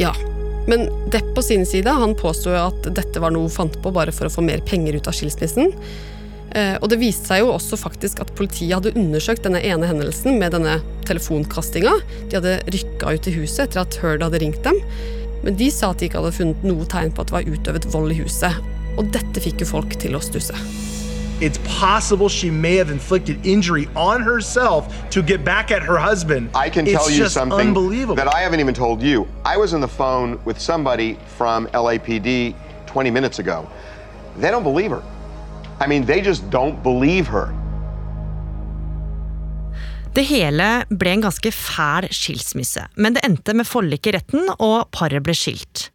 Ja, 0.00 0.16
men 0.70 0.86
Depp 1.12 1.34
på 1.36 1.42
sin 1.44 1.66
side 1.66 1.90
han 1.90 2.14
påsto 2.18 2.52
at 2.56 2.86
dette 2.94 3.20
var 3.20 3.34
noe 3.34 3.48
hun 3.48 3.52
fant 3.52 3.76
på 3.82 3.92
bare 3.94 4.14
for 4.14 4.28
å 4.28 4.32
få 4.32 4.44
mer 4.46 4.62
penger 4.66 4.96
ut 4.98 5.10
av 5.10 5.16
skilsmissen. 5.16 5.72
Eh, 6.52 6.76
og 6.80 6.90
det 6.92 7.00
viste 7.00 7.30
seg 7.30 7.42
jo 7.42 7.54
også 7.54 7.78
faktisk 7.80 8.20
at 8.22 8.32
politiet 8.36 8.76
hadde 8.76 8.94
undersøkt 8.98 9.44
denne 9.46 9.62
ene 9.64 9.88
hendelsen 9.88 10.36
med 10.40 10.52
denne 10.56 10.78
telefonkastinga. 11.08 11.94
De 12.28 12.38
hadde 12.38 12.58
rykka 12.74 13.16
ut 13.16 13.28
i 13.28 13.36
huset 13.38 13.66
etter 13.66 13.82
at 13.84 13.98
Heard 14.02 14.24
hadde 14.26 14.42
ringt 14.42 14.62
dem. 14.66 14.78
Men 15.42 15.58
de 15.58 15.70
sa 15.74 15.90
at 15.90 16.00
de 16.00 16.08
ikke 16.08 16.20
hadde 16.20 16.36
funnet 16.36 16.66
noe 16.66 16.86
tegn 16.90 17.14
på 17.14 17.24
at 17.24 17.32
det 17.32 17.38
var 17.40 17.52
utøvet 17.56 17.90
vold 17.94 18.14
i 18.14 18.20
huset. 18.20 18.60
Og 19.00 19.08
dette 19.14 19.42
fikk 19.42 19.64
jo 19.64 19.72
folk 19.72 19.96
til 20.02 20.18
å 20.18 20.22
stusse. 20.22 20.56
It's 21.42 21.58
possible 21.82 22.28
she 22.28 22.50
may 22.50 22.76
have 22.76 22.88
inflicted 22.88 23.44
injury 23.44 23.88
on 23.96 24.22
herself 24.22 24.82
to 25.10 25.22
get 25.22 25.44
back 25.44 25.72
at 25.72 25.82
her 25.82 25.98
husband. 25.98 26.50
I 26.54 26.70
can 26.70 26.86
it's 26.86 26.94
tell 26.94 27.10
you 27.10 27.18
just 27.24 27.34
something 27.34 27.68
unbelievable. 27.68 28.14
that 28.14 28.30
I 28.32 28.40
haven't 28.46 28.60
even 28.60 28.74
told 28.74 29.02
you. 29.02 29.26
I 29.44 29.56
was 29.56 29.74
on 29.74 29.80
the 29.80 29.88
phone 29.88 30.38
with 30.44 30.60
somebody 30.60 31.18
from 31.36 31.66
LAPD 31.74 32.54
20 32.86 33.10
minutes 33.10 33.40
ago. 33.40 33.66
They 34.38 34.52
don't 34.52 34.62
believe 34.62 34.92
her. 34.92 35.02
I 35.80 35.88
mean, 35.88 36.06
they 36.06 36.20
just 36.20 36.48
don't 36.50 36.80
believe 36.82 37.26
her. 37.26 37.50
Det 40.14 40.24
hele 40.28 40.84
ble 40.94 41.10
en 41.16 41.22
ganske 41.24 41.50
fæl 41.52 42.06
skilsmisse, 42.14 42.86
men 42.94 43.16
det 43.16 43.24
endte 43.26 43.54
med 43.56 43.66
forlik 43.66 44.06
i 44.06 44.12
retten, 44.14 44.46
og 44.60 44.92
paret 44.92 45.24
ble 45.24 45.34
skilt. 45.34 45.88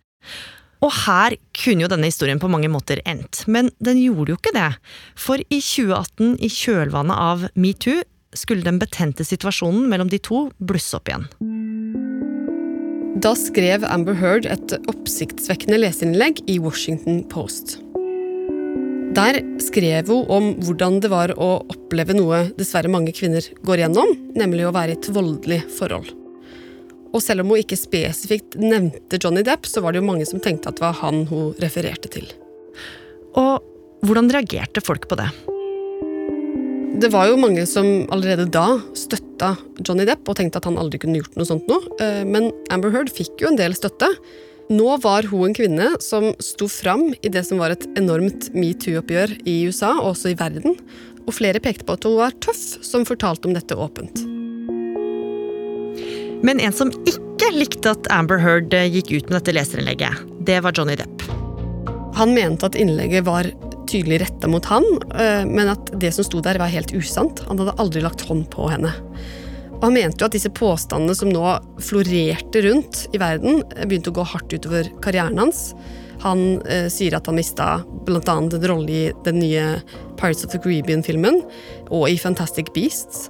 Og 0.85 0.93
her 0.93 1.35
kunne 1.57 1.85
jo 1.85 1.89
denne 1.89 2.09
historien 2.09 2.41
på 2.41 2.49
mange 2.51 2.69
måter 2.69 3.01
endt, 3.09 3.43
men 3.49 3.71
den 3.83 3.99
gjorde 4.01 4.33
jo 4.33 4.37
ikke 4.37 4.53
det. 4.57 4.69
For 5.17 5.41
i 5.41 5.59
2018, 5.61 6.37
i 6.37 6.49
kjølvannet 6.53 7.17
av 7.17 7.47
metoo, 7.57 8.03
skulle 8.37 8.65
den 8.65 8.77
betente 8.77 9.25
situasjonen 9.25 9.87
mellom 9.89 10.11
de 10.11 10.19
to 10.21 10.47
blusse 10.59 10.93
opp 10.97 11.09
igjen. 11.09 11.25
Da 13.23 13.31
skrev 13.39 13.85
Amber 13.89 14.13
Heard 14.19 14.45
et 14.45 14.75
oppsiktsvekkende 14.91 15.79
leserinnlegg 15.81 16.43
i 16.45 16.59
Washington 16.61 17.23
Post. 17.31 17.79
Der 19.17 19.39
skrev 19.63 20.11
hun 20.11 20.29
om 20.29 20.51
hvordan 20.61 20.99
det 21.01 21.09
var 21.09 21.33
å 21.41 21.49
oppleve 21.73 22.13
noe 22.13 22.43
dessverre 22.59 22.91
mange 22.93 23.15
kvinner 23.17 23.47
går 23.65 23.81
gjennom, 23.81 24.13
nemlig 24.37 24.67
å 24.67 24.75
være 24.75 24.93
i 24.93 24.99
et 24.99 25.09
voldelig 25.15 25.63
forhold. 25.79 26.11
Og 27.13 27.21
selv 27.23 27.43
om 27.43 27.53
hun 27.53 27.61
ikke 27.61 27.79
spesifikt 27.79 28.57
nevnte 28.59 29.19
Johnny 29.21 29.43
Depp, 29.45 29.67
så 29.69 29.83
var 29.83 29.93
det 29.93 30.01
jo 30.01 30.09
mange 30.09 30.27
som 30.29 30.41
tenkte 30.43 30.71
at 30.71 30.79
det 30.79 30.85
var 30.85 30.97
han 31.01 31.25
hun 31.29 31.53
refererte 31.63 32.11
til. 32.13 32.27
Og 33.37 33.63
hvordan 34.05 34.31
reagerte 34.33 34.83
folk 34.83 35.07
på 35.09 35.17
det? 35.19 35.29
Det 36.97 37.11
var 37.13 37.27
jo 37.29 37.37
mange 37.37 37.61
som 37.69 38.07
allerede 38.13 38.47
da 38.49 38.79
støtta 38.97 39.51
Johnny 39.85 40.07
Depp 40.09 40.25
og 40.29 40.39
tenkte 40.39 40.57
at 40.57 40.65
han 40.65 40.79
aldri 40.81 40.97
kunne 41.01 41.19
gjort 41.19 41.35
noe 41.37 41.45
sånt 41.45 41.67
noe, 41.69 41.83
eh, 42.01 42.23
men 42.25 42.49
Amber 42.73 42.93
Heard 42.93 43.11
fikk 43.13 43.43
jo 43.43 43.51
en 43.51 43.59
del 43.59 43.75
støtte. 43.77 44.09
Nå 44.73 44.97
var 45.03 45.27
hun 45.29 45.45
en 45.47 45.55
kvinne 45.55 45.91
som 46.03 46.31
sto 46.43 46.67
fram 46.71 47.11
i 47.21 47.31
det 47.31 47.45
som 47.47 47.61
var 47.61 47.75
et 47.75 47.85
enormt 47.99 48.49
metoo-oppgjør 48.57 49.37
i 49.45 49.59
USA, 49.69 49.93
og 50.01 50.15
også 50.15 50.33
i 50.33 50.39
verden, 50.39 50.75
og 51.27 51.37
flere 51.37 51.61
pekte 51.63 51.85
på 51.87 51.99
at 51.99 52.09
hun 52.09 52.17
var 52.17 52.35
tøff 52.43 52.65
som 52.83 53.05
fortalte 53.07 53.47
om 53.47 53.55
dette 53.55 53.77
åpent. 53.77 54.25
Men 56.45 56.59
en 56.61 56.73
som 56.75 56.91
ikke 57.09 57.49
likte 57.55 57.93
at 57.95 58.09
Amber 58.13 58.41
Heard 58.41 58.73
eh, 58.75 58.89
gikk 58.91 59.11
ut 59.13 59.29
med 59.29 59.39
dette 59.39 59.55
leserinnlegget, 59.55 60.25
det 60.45 60.59
var 60.65 60.75
Johnny 60.77 60.97
Depp. 60.99 61.25
Han 62.17 62.33
mente 62.33 62.65
at 62.65 62.77
innlegget 62.77 63.25
var 63.27 63.49
tydelig 63.87 64.21
retta 64.21 64.49
mot 64.49 64.65
han, 64.65 64.85
eh, 65.15 65.43
men 65.47 65.71
at 65.73 65.91
det 66.01 66.11
som 66.15 66.25
sto 66.27 66.41
der 66.43 66.59
var 66.61 66.71
helt 66.73 66.93
usant. 66.93 67.43
Han 67.49 67.61
hadde 67.61 67.77
aldri 67.81 68.03
lagt 68.03 68.25
hånd 68.27 68.47
på 68.53 68.69
henne. 68.71 68.93
Og 69.77 69.85
han 69.85 69.95
mente 69.97 70.23
jo 70.23 70.27
at 70.29 70.33
disse 70.33 70.51
påstandene 70.57 71.15
som 71.17 71.29
nå 71.29 71.45
florerte 71.85 72.63
rundt 72.65 73.05
i 73.13 73.21
verden, 73.21 73.61
begynte 73.85 74.09
å 74.09 74.17
gå 74.17 74.25
hardt 74.25 74.53
utover 74.53 74.89
karrieren 75.05 75.37
hans. 75.41 75.71
Han 76.25 76.59
eh, 76.65 76.87
sier 76.89 77.13
at 77.17 77.29
han 77.29 77.37
mista 77.37 77.81
bl.a. 78.07 78.21
en 78.33 78.49
rolle 78.49 78.89
i 78.89 79.03
den 79.27 79.41
nye 79.43 79.77
Pirates 80.17 80.45
of 80.45 80.53
the 80.53 80.61
Caribbean-filmen 80.61 81.43
og 81.93 82.09
i 82.09 82.17
Fantastic 82.21 82.73
Beasts. 82.73 83.27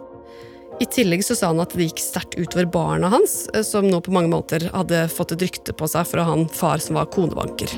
I 0.80 0.86
tillegg 0.86 1.24
så 1.26 1.36
sa 1.36 1.50
han 1.50 1.62
at 1.64 1.74
det 1.74 1.88
gikk 1.88 2.02
sterkt 2.04 2.36
utover 2.38 2.68
barna 2.70 3.10
hans, 3.10 3.48
eh, 3.54 3.64
som 3.66 3.88
nå 3.90 3.98
på 4.04 4.14
mange 4.14 4.30
måter 4.30 4.68
hadde 4.74 5.08
fått 5.10 5.34
et 5.34 5.48
rykte 5.48 5.74
på 5.74 5.90
seg 5.90 6.06
for 6.06 6.22
å 6.22 6.28
ha 6.28 6.36
en 6.38 6.50
far 6.54 6.82
som 6.84 7.00
var 7.00 7.10
konebanker. 7.14 7.72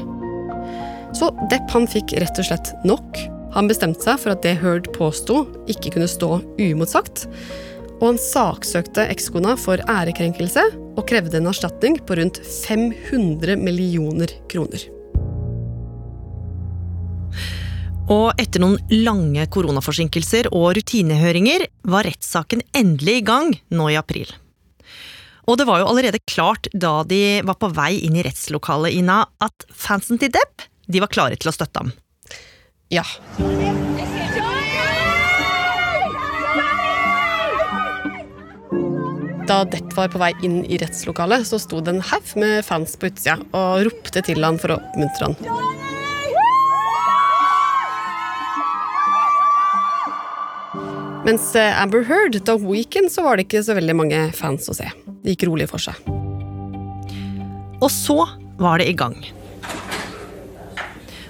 Så 1.16 1.32
Depp 1.50 1.72
han 1.74 1.88
fikk 1.90 2.14
rett 2.22 2.42
og 2.42 2.50
slett 2.50 2.74
nok. 2.86 3.22
Han 3.56 3.70
bestemte 3.72 4.04
seg 4.04 4.20
for 4.22 4.36
at 4.36 4.44
det 4.46 4.60
Heard 4.62 4.92
påsto, 4.94 5.46
ikke 5.72 5.96
kunne 5.96 6.12
stå 6.12 6.36
uimotsagt. 6.60 7.26
Og 8.00 8.06
han 8.12 8.22
saksøkte 8.22 9.08
ekskona 9.10 9.56
for 9.60 9.82
ærekrenkelse 9.90 10.68
og 10.94 11.08
krevde 11.10 11.40
en 11.40 11.50
erstatning 11.50 11.98
på 12.04 12.20
rundt 12.20 12.40
500 12.68 13.58
millioner 13.60 14.36
kroner. 14.52 14.86
Og 18.10 18.34
etter 18.42 18.64
noen 18.64 18.80
lange 19.06 19.44
koronaforsinkelser 19.54 20.50
og 20.50 20.72
rutinehøringer 20.80 21.68
var 21.94 22.08
rettssaken 22.10 22.64
endelig 22.74 23.20
i 23.20 23.26
gang 23.28 23.52
nå 23.70 23.90
i 23.94 23.98
april. 24.00 24.32
Og 25.50 25.58
det 25.58 25.66
var 25.70 25.82
jo 25.82 25.90
allerede 25.90 26.22
klart 26.30 26.70
da 26.74 27.04
de 27.10 27.42
var 27.46 27.58
på 27.62 27.70
vei 27.74 27.96
inn 28.06 28.18
i 28.18 28.26
rettslokalet, 28.26 28.98
Ina, 28.98 29.24
at 29.42 29.66
fansen 29.70 30.22
til 30.22 30.34
Depp 30.34 30.66
de 30.90 31.02
var 31.02 31.14
klare 31.14 31.38
til 31.38 31.50
å 31.50 31.54
støtte 31.54 31.84
ham. 31.84 31.94
Ja. 32.90 33.06
Da 39.50 39.64
Depp 39.70 39.94
var 39.98 40.10
på 40.14 40.22
vei 40.22 40.34
inn 40.46 40.64
i 40.66 40.82
rettslokalet, 40.82 41.46
så 41.50 41.62
sto 41.62 41.82
det 41.82 41.94
en 41.96 42.06
haug 42.10 42.34
med 42.42 42.66
fans 42.66 42.98
på 42.98 43.10
utsida 43.10 43.38
og 43.54 43.86
ropte 43.90 44.26
til 44.26 44.46
han 44.46 44.62
for 44.62 44.74
å 44.74 44.82
oppmuntre 44.82 45.32
han. 45.32 45.98
Mens 51.26 51.56
eh, 51.56 51.82
Amber 51.82 52.06
Heard, 52.08 52.38
da 52.48 52.56
hun 52.56 52.78
gikk 52.78 52.96
inn, 53.02 53.10
så 53.12 53.26
var 53.26 53.38
det 53.38 53.48
ikke 53.48 53.64
så 53.66 53.76
veldig 53.78 53.96
mange 53.98 54.22
fans 54.36 54.70
å 54.72 54.76
se. 54.78 54.88
Det 55.24 55.36
gikk 55.36 55.50
rolig 55.50 55.68
for 55.72 55.84
seg. 55.84 56.00
Og 57.80 57.90
så 57.92 58.24
var 58.60 58.80
det 58.80 58.88
i 58.92 58.96
gang. 58.98 59.18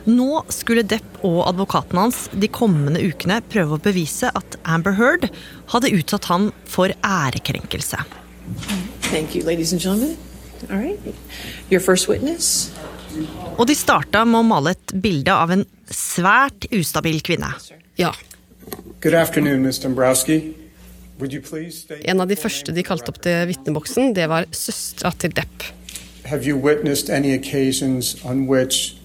Nå 0.10 0.44
skulle 0.54 0.86
Depp 0.88 1.20
og 1.26 1.42
advokaten 1.50 2.00
hans 2.00 2.24
de 2.32 2.48
kommende 2.50 3.02
ukene 3.04 3.42
prøve 3.52 3.78
å 3.78 3.84
bevise 3.84 4.32
at 4.38 4.58
Amber 4.64 4.96
Heard 4.98 5.28
hadde 5.74 5.92
utsatt 5.98 6.30
ham 6.32 6.50
for 6.70 6.94
ærekrenkelse. 7.06 8.00
Thank 9.10 9.36
you, 9.36 9.44
ladies 9.46 9.74
and 9.74 9.82
gentlemen. 9.82 10.18
All 10.70 10.78
right. 10.78 11.00
Your 11.70 11.82
first 11.82 12.10
witness. 12.10 12.72
Og 13.58 13.66
de 13.70 13.76
starta 13.78 14.24
med 14.26 14.42
å 14.42 14.48
male 14.48 14.74
et 14.78 14.94
bilde 15.02 15.34
av 15.34 15.52
en 15.54 15.66
svært 15.90 16.70
ustabil 16.76 17.22
kvinne. 17.26 17.52
Ja. 18.00 18.14
Good 19.02 19.14
afternoon, 19.14 19.62
Ms. 19.64 19.80
Dombrowski. 19.80 20.56
Would 21.20 21.34
you 21.34 21.42
please 21.42 21.80
state 21.80 22.04
En 22.08 22.20
av 22.22 22.28
de 22.28 22.36
første 22.36 22.72
de 22.72 22.84
kalte 22.84 23.10
opp 23.12 23.20
til 23.24 23.48
vitneboksen, 23.50 24.14
det 24.16 24.30
var 24.32 24.46
søstera 24.52 25.12
til 25.20 25.36
Depp. 25.36 25.64
have 26.30 26.46
you 26.46 26.56
witnessed 26.56 27.10
any 27.10 27.34
occasions 27.34 28.16
on 28.24 28.46
which 28.48 28.96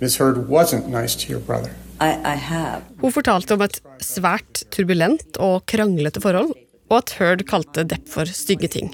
Ms. 0.00 0.16
Heard 0.18 0.48
wasn't 0.48 0.88
nice 0.88 1.14
to 1.16 1.30
your 1.32 1.40
brother? 1.40 1.70
I, 2.00 2.10
I 2.34 2.36
have. 2.36 2.82
Hun 3.00 3.12
fortalte 3.12 3.54
om 3.54 3.62
et 3.64 3.80
svært 4.02 4.64
turbulent 4.70 5.38
og 5.40 5.64
kranglete 5.66 6.20
forhold, 6.20 6.52
og 6.90 6.96
at 6.98 7.14
Heard 7.18 7.44
kalte 7.48 7.84
Depp 7.88 8.08
for 8.08 8.24
stygge 8.28 8.68
ting. 8.68 8.90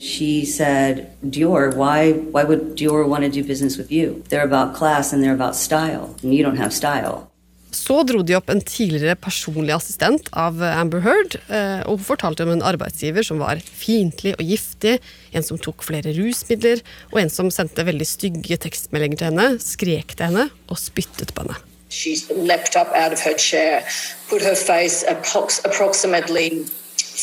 She 0.00 0.44
said, 0.46 1.06
Dior, 1.22 1.74
why, 1.76 2.12
why 2.32 2.44
would 2.44 2.76
Dior 2.76 3.06
want 3.06 3.24
to 3.24 3.30
do 3.30 3.42
business 3.46 3.76
with 3.78 3.92
you? 3.92 4.22
They're 4.30 4.44
about 4.44 4.74
class 4.74 5.12
and 5.12 5.22
they're 5.22 5.34
about 5.34 5.54
style, 5.56 6.14
and 6.22 6.34
you 6.34 6.42
don't 6.42 6.56
have 6.56 6.72
style. 6.72 7.28
Så 7.74 7.96
dro 8.06 8.22
de 8.22 8.36
opp 8.38 8.50
en 8.52 8.62
tidligere 8.62 9.16
personlig 9.18 9.74
assistent 9.74 10.28
av 10.38 10.62
Amber 10.62 11.02
Heard, 11.04 11.34
eh, 11.48 11.82
og 11.88 11.98
hun 11.98 12.06
fortalte 12.06 12.46
om 12.46 12.52
en 12.54 12.64
arbeidsgiver 12.64 13.26
som 13.26 13.42
var 13.42 13.58
fiendtlig 13.64 14.36
og 14.36 14.44
giftig, 14.46 15.00
en 15.34 15.46
som 15.46 15.58
tok 15.58 15.82
flere 15.86 16.14
rusmidler, 16.14 16.84
og 17.10 17.20
en 17.24 17.32
som 17.32 17.50
sendte 17.50 17.86
veldig 17.86 18.06
stygge 18.06 18.60
tekstmeldinger 18.62 19.20
til 19.20 19.30
henne, 19.32 19.48
skrek 19.62 20.14
til 20.14 20.30
henne 20.30 20.48
og 20.70 20.80
spyttet 20.80 21.34
på 21.34 21.44
henne. 21.44 21.58
She 21.90 22.16
leapt 22.30 22.76
up 22.76 22.88
out 22.94 23.12
of 23.12 23.20
her 23.20 23.36
chair, 23.38 23.82
put 24.28 24.42
her 24.42 24.54
face 24.54 25.04
approx- 25.06 25.60
approximately 25.64 26.64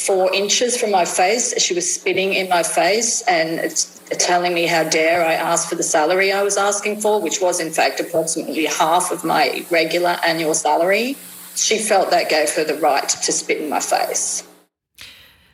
four 0.06 0.34
inches 0.34 0.78
from 0.78 0.92
my 0.92 1.06
face. 1.06 1.54
She 1.58 1.74
was 1.74 1.92
spitting 1.94 2.34
in 2.34 2.48
my 2.50 2.64
face 2.64 3.22
and 3.28 3.60
it's 3.60 4.01
telling 4.20 4.54
me 4.54 4.66
how 4.68 4.84
dare 4.84 5.26
I 5.26 5.34
ask 5.34 5.70
for 5.70 5.76
the 5.76 5.84
salary 5.84 6.32
I 6.32 6.44
was 6.44 6.58
asking 6.58 7.02
for, 7.02 7.22
which 7.22 7.42
was 7.42 7.60
in 7.60 7.72
fact 7.72 8.00
approximately 8.00 8.66
half 8.66 9.12
of 9.12 9.24
my 9.24 9.66
regular 9.70 10.18
annual 10.26 10.54
salary. 10.54 11.16
She 11.56 11.78
felt 11.78 12.12
that 12.12 12.30
gave 12.30 12.50
her 12.56 12.64
the 12.64 12.76
right 12.76 13.10
to 13.10 13.32
spit 13.32 13.58
in 13.58 13.70
my 13.70 13.80
face. 13.80 14.44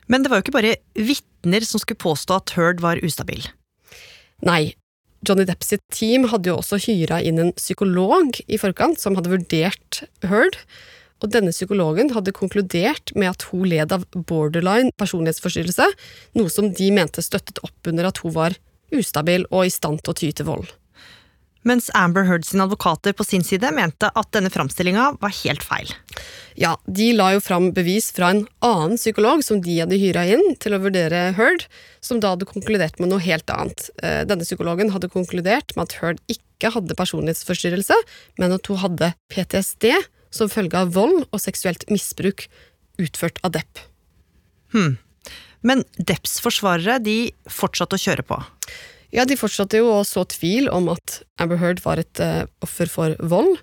Men 0.07 0.23
det 0.23 0.29
var 0.31 0.39
jo 0.39 0.45
ikke 0.45 0.55
bare 0.55 0.75
vitner 0.95 1.65
som 1.67 1.81
skulle 1.83 1.99
påstå 1.99 2.35
at 2.39 2.53
Heard 2.55 2.79
var 2.81 3.01
ustabil. 3.03 3.43
Nei, 4.45 4.75
Johnny 5.27 5.43
Depp 5.47 5.65
sitt 5.65 5.83
team 5.91 6.29
hadde 6.31 6.51
jo 6.51 6.59
også 6.61 6.79
hyra 6.85 7.19
inn 7.25 7.41
en 7.41 7.51
psykolog 7.57 8.37
i 8.47 8.59
forkant, 8.61 9.01
som 9.01 9.17
hadde 9.17 9.33
vurdert 9.33 10.03
Heard. 10.23 10.59
Og 11.23 11.31
denne 11.33 11.53
psykologen 11.53 12.11
hadde 12.13 12.35
konkludert 12.35 13.13
med 13.17 13.31
at 13.33 13.47
hun 13.49 13.65
led 13.69 13.93
av 13.95 14.05
borderline 14.13 14.93
personlighetsforstyrrelse, 15.01 15.89
noe 16.37 16.53
som 16.53 16.69
de 16.69 16.89
mente 16.93 17.23
støttet 17.25 17.61
opp 17.65 17.89
under 17.89 18.09
at 18.09 18.21
hun 18.23 18.35
var 18.35 18.57
ustabil 18.93 19.47
og 19.49 19.65
i 19.65 19.73
stand 19.73 20.03
til 20.03 20.13
å 20.13 20.17
ty 20.17 20.31
til 20.31 20.47
vold. 20.47 20.69
Mens 21.67 21.89
Amber 21.97 22.23
Heard 22.23 22.45
sine 22.47 22.63
advokater 22.63 23.15
på 23.17 23.25
sin 23.27 23.43
side 23.43 23.73
mente 23.75 24.07
at 24.07 24.29
denne 24.31 24.51
framstillinga 24.53 25.09
var 25.19 25.33
helt 25.41 25.65
feil. 25.65 25.89
Ja, 26.57 26.75
de 26.85 27.09
la 27.17 27.33
jo 27.35 27.41
fram 27.43 27.71
bevis 27.75 28.07
fra 28.15 28.29
en 28.31 28.45
annen 28.63 28.95
psykolog 28.97 29.43
som 29.45 29.59
de 29.65 29.75
hadde 29.81 29.99
hyra 29.99 30.23
inn 30.31 30.55
til 30.61 30.77
å 30.77 30.81
vurdere 30.85 31.33
Heard, 31.37 31.65
som 31.99 32.21
da 32.23 32.35
hadde 32.35 32.47
konkludert 32.49 33.01
med 33.01 33.11
noe 33.11 33.23
helt 33.25 33.51
annet. 33.51 33.89
Eh, 33.99 34.23
denne 34.29 34.47
psykologen 34.47 34.93
hadde 34.93 35.11
konkludert 35.11 35.75
med 35.75 35.89
at 35.89 35.97
Heard 35.99 36.23
ikke 36.31 36.71
hadde 36.73 36.97
personlighetsforstyrrelse, 36.97 37.97
men 38.39 38.55
at 38.55 38.71
hun 38.71 38.81
hadde 38.85 39.11
PTSD 39.33 39.91
som 40.33 40.51
følge 40.51 40.79
av 40.79 40.93
vold 40.95 41.25
og 41.29 41.41
seksuelt 41.41 41.85
misbruk 41.91 42.47
utført 43.01 43.39
av 43.45 43.53
Depp. 43.55 43.83
Hmm. 44.73 44.97
Men 45.65 45.83
Depps 45.97 46.39
forsvarere 46.43 46.99
de 47.03 47.17
fortsatte 47.51 47.97
å 47.97 48.01
kjøre 48.01 48.25
på. 48.27 48.39
Ja, 49.15 49.25
De 49.25 49.37
fortsatte 49.39 49.79
jo 49.79 49.91
å 49.93 50.05
så 50.07 50.25
tvil 50.27 50.67
om 50.69 50.89
at 50.91 51.21
Amber 51.41 51.59
Heard 51.61 51.83
var 51.85 52.01
et 52.01 52.19
uh, 52.19 52.43
offer 52.63 52.89
for 52.91 53.15
vold. 53.23 53.55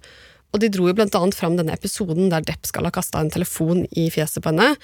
Og 0.54 0.62
de 0.62 0.70
dro 0.70 0.86
jo 0.86 0.94
blant 0.94 1.14
annet 1.18 1.34
fram 1.34 1.56
denne 1.58 1.74
episoden 1.74 2.30
der 2.30 2.44
Depp 2.46 2.68
skal 2.68 2.86
ha 2.86 2.94
kasta 2.94 3.20
en 3.20 3.32
telefon 3.34 3.82
i 3.90 4.06
fjeset 4.14 4.42
på 4.44 4.52
henne, 4.52 4.76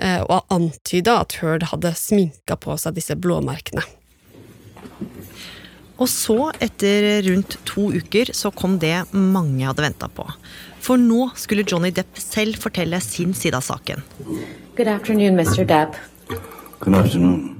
uh, 0.00 0.22
og 0.26 0.54
antyda 0.54 1.20
at 1.22 1.38
Heard 1.42 1.68
hadde 1.70 1.94
sminka 1.98 2.58
på 2.58 2.76
seg 2.80 2.96
disse 2.98 3.16
blåmerkene. 3.18 3.84
Og 5.98 6.06
så, 6.10 6.52
etter 6.62 7.24
rundt 7.26 7.56
to 7.66 7.88
uker, 7.90 8.30
så 8.34 8.52
kom 8.54 8.78
det 8.82 8.96
mange 9.12 9.66
hadde 9.66 9.82
venta 9.82 10.08
på. 10.10 10.26
For 10.84 11.00
nå 11.00 11.30
skulle 11.38 11.66
Johnny 11.66 11.90
Depp 11.94 12.18
selv 12.22 12.58
fortelle 12.62 13.00
sin 13.04 13.34
side 13.34 13.58
av 13.58 13.66
saken. 13.66 14.02
Good 14.76 14.88
afternoon, 14.88 15.36
Mr. 15.36 15.66
Depp. 15.66 15.96
Good 16.80 16.94
afternoon. 16.94 17.54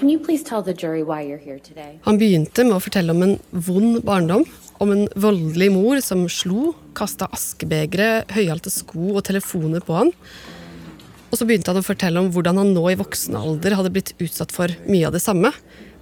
Can 0.00 0.08
you 0.08 0.18
please 0.18 0.42
tell 0.42 0.62
the 0.62 0.72
jury 0.72 1.02
why 1.02 1.20
you're 1.22 1.42
here 1.42 1.58
today? 1.58 1.98
Han 2.06 2.16
begynte 2.16 2.64
med 2.64 2.78
å 2.78 2.80
fortelle 2.80 3.12
om 3.12 3.20
en 3.26 3.34
vond 3.52 3.98
barndom, 4.04 4.46
om 4.80 4.92
en 4.94 5.02
voldelig 5.12 5.68
mor 5.74 6.00
som 6.00 6.22
slo, 6.32 6.70
kasta 6.96 7.28
askebegre, 7.36 8.24
høyhalte 8.32 8.72
sko 8.72 9.10
og 9.18 9.26
telefoner 9.28 9.84
på 9.84 9.98
han. 9.98 10.14
Og 11.30 11.36
så 11.36 11.44
begynte 11.44 11.68
han 11.74 11.82
å 11.82 11.84
fortelle 11.84 12.22
om 12.22 12.30
hvordan 12.32 12.62
han 12.62 12.72
nå 12.72 12.86
i 12.90 12.96
voksen 12.98 13.36
alder 13.36 13.76
hadde 13.76 13.92
blitt 13.92 14.14
utsatt 14.16 14.54
for 14.56 14.72
mye 14.88 15.04
av 15.10 15.12
det 15.14 15.20
samme, 15.24 15.52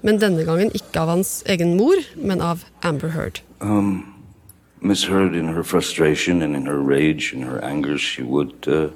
men 0.06 0.22
denne 0.22 0.46
gangen 0.46 0.70
ikke 0.78 1.02
av 1.02 1.10
hans 1.16 1.40
egen 1.50 1.75
mor, 1.80 1.98
men 2.14 2.38
av 2.44 2.62
Amber 2.87 3.10
Heard. 3.16 3.42
Um, 3.58 4.17
Miss 4.80 5.04
Heard, 5.04 5.35
in 5.35 5.49
her 5.49 5.64
frustration 5.64 6.42
and 6.42 6.54
in 6.54 6.66
her 6.66 6.80
rage 6.80 7.32
and 7.32 7.44
her 7.44 7.62
anger, 7.64 7.99
she 7.99 8.23
would 8.23 8.66
uh, 8.68 8.88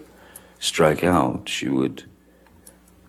strike 0.59 1.05
out. 1.05 1.49
She 1.49 1.69
would 1.69 2.05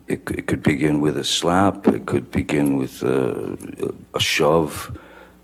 it, 0.07 0.29
it 0.31 0.47
could 0.47 0.63
begin 0.63 1.01
with 1.01 1.17
a 1.17 1.23
slap, 1.23 1.87
it 1.87 2.05
could 2.05 2.31
begin 2.31 2.77
with 2.77 3.03
a, 3.03 3.57
a 4.13 4.19
shove, 4.19 4.91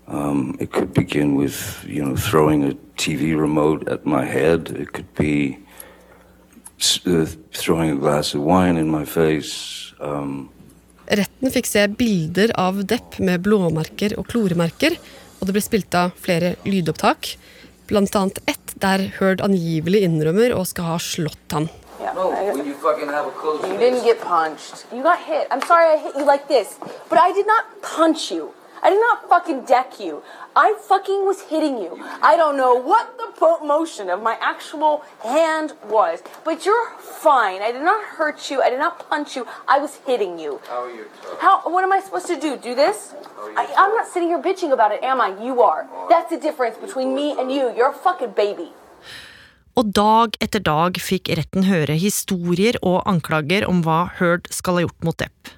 um, 0.06 0.56
it 0.60 0.72
could 0.72 0.92
begin 0.92 1.34
with, 1.34 1.84
you 1.86 2.04
know, 2.04 2.16
throwing 2.16 2.64
a 2.64 2.74
TV 2.96 3.38
remote 3.38 3.88
at 3.88 4.04
my 4.04 4.24
head, 4.24 4.70
it 4.70 4.92
could 4.92 5.12
be 5.14 5.58
uh, 7.06 7.26
throwing 7.52 7.90
a 7.90 7.96
glass 7.96 8.34
of 8.34 8.42
wine 8.42 8.76
in 8.76 8.90
my 8.90 9.04
face. 9.04 9.94
Um, 10.00 10.50
Retten 11.10 11.50
fikk 11.50 11.66
se 11.66 11.88
bilder 11.98 12.52
av 12.54 12.84
Depp 12.86 13.18
med 13.18 13.42
blåmerker 13.42 14.14
og 14.20 14.28
kloremerker, 14.30 14.94
og 15.40 15.48
det 15.48 15.56
ble 15.56 15.62
spilt 15.64 15.96
av 15.96 16.12
flere 16.20 16.54
lydopptak, 16.68 17.34
blant 17.90 18.16
annet 18.16 18.38
ett 18.46 18.74
der 18.80 19.08
Heard 19.18 19.42
angivelig 19.44 20.04
innrømmer 20.06 20.54
å 20.54 20.62
skal 20.68 20.92
ha 20.92 20.98
slått 21.02 21.56
han. 21.56 21.68
Yeah. 22.00 22.14
No, 22.14 22.30
when 22.30 22.64
you 22.66 22.74
fucking 22.74 23.08
have 23.08 23.26
a 23.26 23.34
close 23.40 23.66
You 23.68 23.76
didn't 23.76 24.04
get 24.04 24.20
punched. 24.20 24.86
You 24.92 25.02
got 25.02 25.20
hit. 25.26 25.48
I'm 25.50 25.60
sorry 25.66 25.86
I 25.92 25.98
hit 25.98 26.16
you 26.16 26.24
like 26.24 26.48
this, 26.48 26.78
but 27.10 27.18
I 27.18 27.32
did 27.32 27.46
not 27.46 27.64
punch 27.82 28.30
you. 28.30 28.52
I 28.82 28.90
did 28.90 29.00
not 29.00 29.28
fucking 29.28 29.64
deck 29.64 30.00
you. 30.00 30.22
I 30.56 30.74
fucking 30.80 31.24
was 31.26 31.42
hitting 31.42 31.78
you. 31.78 31.98
I 32.22 32.36
don't 32.36 32.56
know 32.56 32.74
what 32.74 33.18
the 33.18 33.30
motion 33.64 34.10
of 34.10 34.22
my 34.22 34.36
actual 34.40 35.02
hand 35.22 35.74
was, 35.88 36.22
but 36.44 36.64
you're 36.66 36.90
fine. 36.98 37.62
I 37.62 37.72
did 37.72 37.82
not 37.82 38.02
hurt 38.16 38.50
you. 38.50 38.62
I 38.62 38.70
did 38.70 38.78
not 38.78 39.08
punch 39.08 39.36
you. 39.36 39.46
I 39.68 39.78
was 39.78 40.00
hitting 40.06 40.38
you. 40.38 40.60
How 40.68 40.84
are 40.84 40.90
you? 40.90 41.04
How? 41.38 41.62
What 41.64 41.84
am 41.84 41.92
I 41.92 42.00
supposed 42.00 42.26
to 42.26 42.38
do? 42.38 42.56
Do 42.56 42.74
this? 42.74 43.14
I, 43.56 43.66
I'm 43.76 43.94
not 43.94 44.06
sitting 44.08 44.28
here 44.28 44.42
bitching 44.42 44.72
about 44.72 44.92
it, 44.92 45.02
am 45.02 45.20
I? 45.20 45.28
You 45.42 45.62
are. 45.62 45.86
That's 46.08 46.30
the 46.30 46.38
difference 46.38 46.76
between 46.76 47.14
me 47.14 47.38
and 47.38 47.50
you. 47.52 47.72
You're 47.76 47.90
a 47.90 48.00
fucking 48.08 48.32
baby. 48.32 48.70
Og 49.78 49.92
dag 49.94 50.34
etter 50.44 50.60
dag 50.66 50.98
fikk 51.00 51.30
retten 51.38 51.64
høre 51.64 51.94
historier 51.96 52.76
og 52.82 53.04
anklager 53.08 53.64
om 53.70 53.84
hva 53.86 54.02
Heard 54.18 54.50
skal 54.52 54.76
ha 54.76 54.82
gjort 54.84 55.06
mot 55.06 55.16
Depp. 55.22 55.52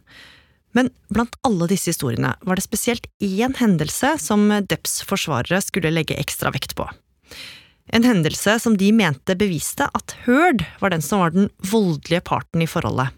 Men 0.76 0.90
blant 1.12 1.36
alle 1.46 1.68
disse 1.70 1.92
historiene 1.92 2.34
var 2.40 2.58
det 2.58 2.64
spesielt 2.64 3.08
én 3.20 3.54
hendelse 3.58 4.14
som 4.22 4.48
Depps 4.68 5.02
forsvarere 5.08 5.60
skulle 5.64 5.92
legge 5.92 6.16
ekstra 6.20 6.52
vekt 6.54 6.76
på. 6.78 6.88
En 7.92 8.06
hendelse 8.06 8.56
som 8.62 8.76
de 8.80 8.88
mente 8.94 9.36
beviste 9.36 9.88
at 9.92 10.16
Heard 10.24 10.64
var 10.80 10.94
den 10.94 11.04
som 11.04 11.20
var 11.20 11.34
den 11.34 11.50
voldelige 11.72 12.22
parten 12.24 12.62
i 12.64 12.70
forholdet. 12.70 13.12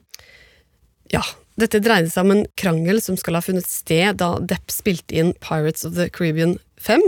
Ja, 1.13 1.23
dette 1.61 1.83
dreide 1.85 2.11
seg 2.11 2.27
om 2.27 2.33
en 2.35 2.47
krangel 2.59 2.99
som 3.05 3.19
skal 3.21 3.39
ha 3.39 3.45
funnet 3.45 3.69
sted 3.71 4.19
da 4.19 4.35
Depp 4.43 4.73
spilte 4.75 5.15
inn 5.21 5.35
Pirates 5.45 5.87
of 5.87 5.95
the 5.99 6.09
Caribbean 6.11 6.57
5. 6.83 7.05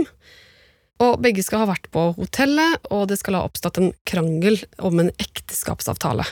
Og 1.03 1.19
begge 1.21 1.43
skal 1.45 1.65
ha 1.65 1.69
vært 1.69 1.89
på 1.93 2.07
hotellet, 2.15 2.79
og 2.89 3.09
det 3.11 3.19
skal 3.19 3.37
ha 3.37 3.43
oppstått 3.45 3.81
en 3.81 3.91
krangel 4.09 4.61
om 4.81 5.03
en 5.03 5.11
ekteskapsavtale. 5.21 6.25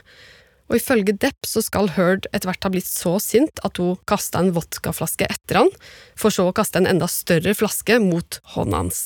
Og 0.66 0.80
ifølge 0.80 1.14
Depp 1.22 1.46
så 1.46 1.62
skal 1.62 1.92
Heard 1.94 2.26
etter 2.32 2.50
hvert 2.50 2.66
ha 2.66 2.72
blitt 2.74 2.90
så 2.90 3.18
sint 3.22 3.62
at 3.68 3.78
hun 3.82 4.00
kasta 4.10 4.42
en 4.42 4.54
vodkaflaske 4.56 5.28
etter 5.30 5.62
han, 5.62 5.70
for 6.18 6.34
så 6.34 6.48
å 6.50 6.56
kaste 6.56 6.82
en 6.82 6.90
enda 6.90 7.10
større 7.12 7.54
flaske 7.58 8.00
mot 8.02 8.40
hånda 8.56 8.82
hans. 8.82 9.02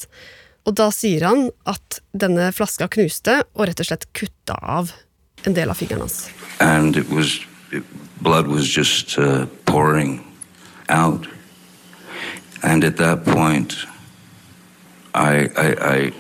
Og 0.68 0.76
da 0.80 0.90
sier 0.94 1.26
han 1.28 1.50
at 1.68 2.00
denne 2.16 2.50
flaska 2.56 2.88
knuste 2.92 3.42
og 3.56 3.68
rett 3.68 3.84
og 3.84 3.90
slett 3.90 4.08
kutta 4.16 4.56
av 4.60 4.94
en 5.48 5.56
del 5.56 5.72
av 5.72 5.80
fingeren 5.80 6.06
hans. 6.06 6.30
And 6.60 6.96
it 6.96 7.10
was, 7.12 7.40
it, 7.72 7.84
blood 8.22 8.48
was 8.48 8.68
just 8.68 9.18
uh, 9.18 9.46
pouring 9.66 10.20
out. 10.90 11.28
And 12.64 12.84
at 12.84 12.98
that 12.98 13.26
point 13.26 13.76
I, 15.16 15.50
I, 15.58 15.68
I, 15.96 16.12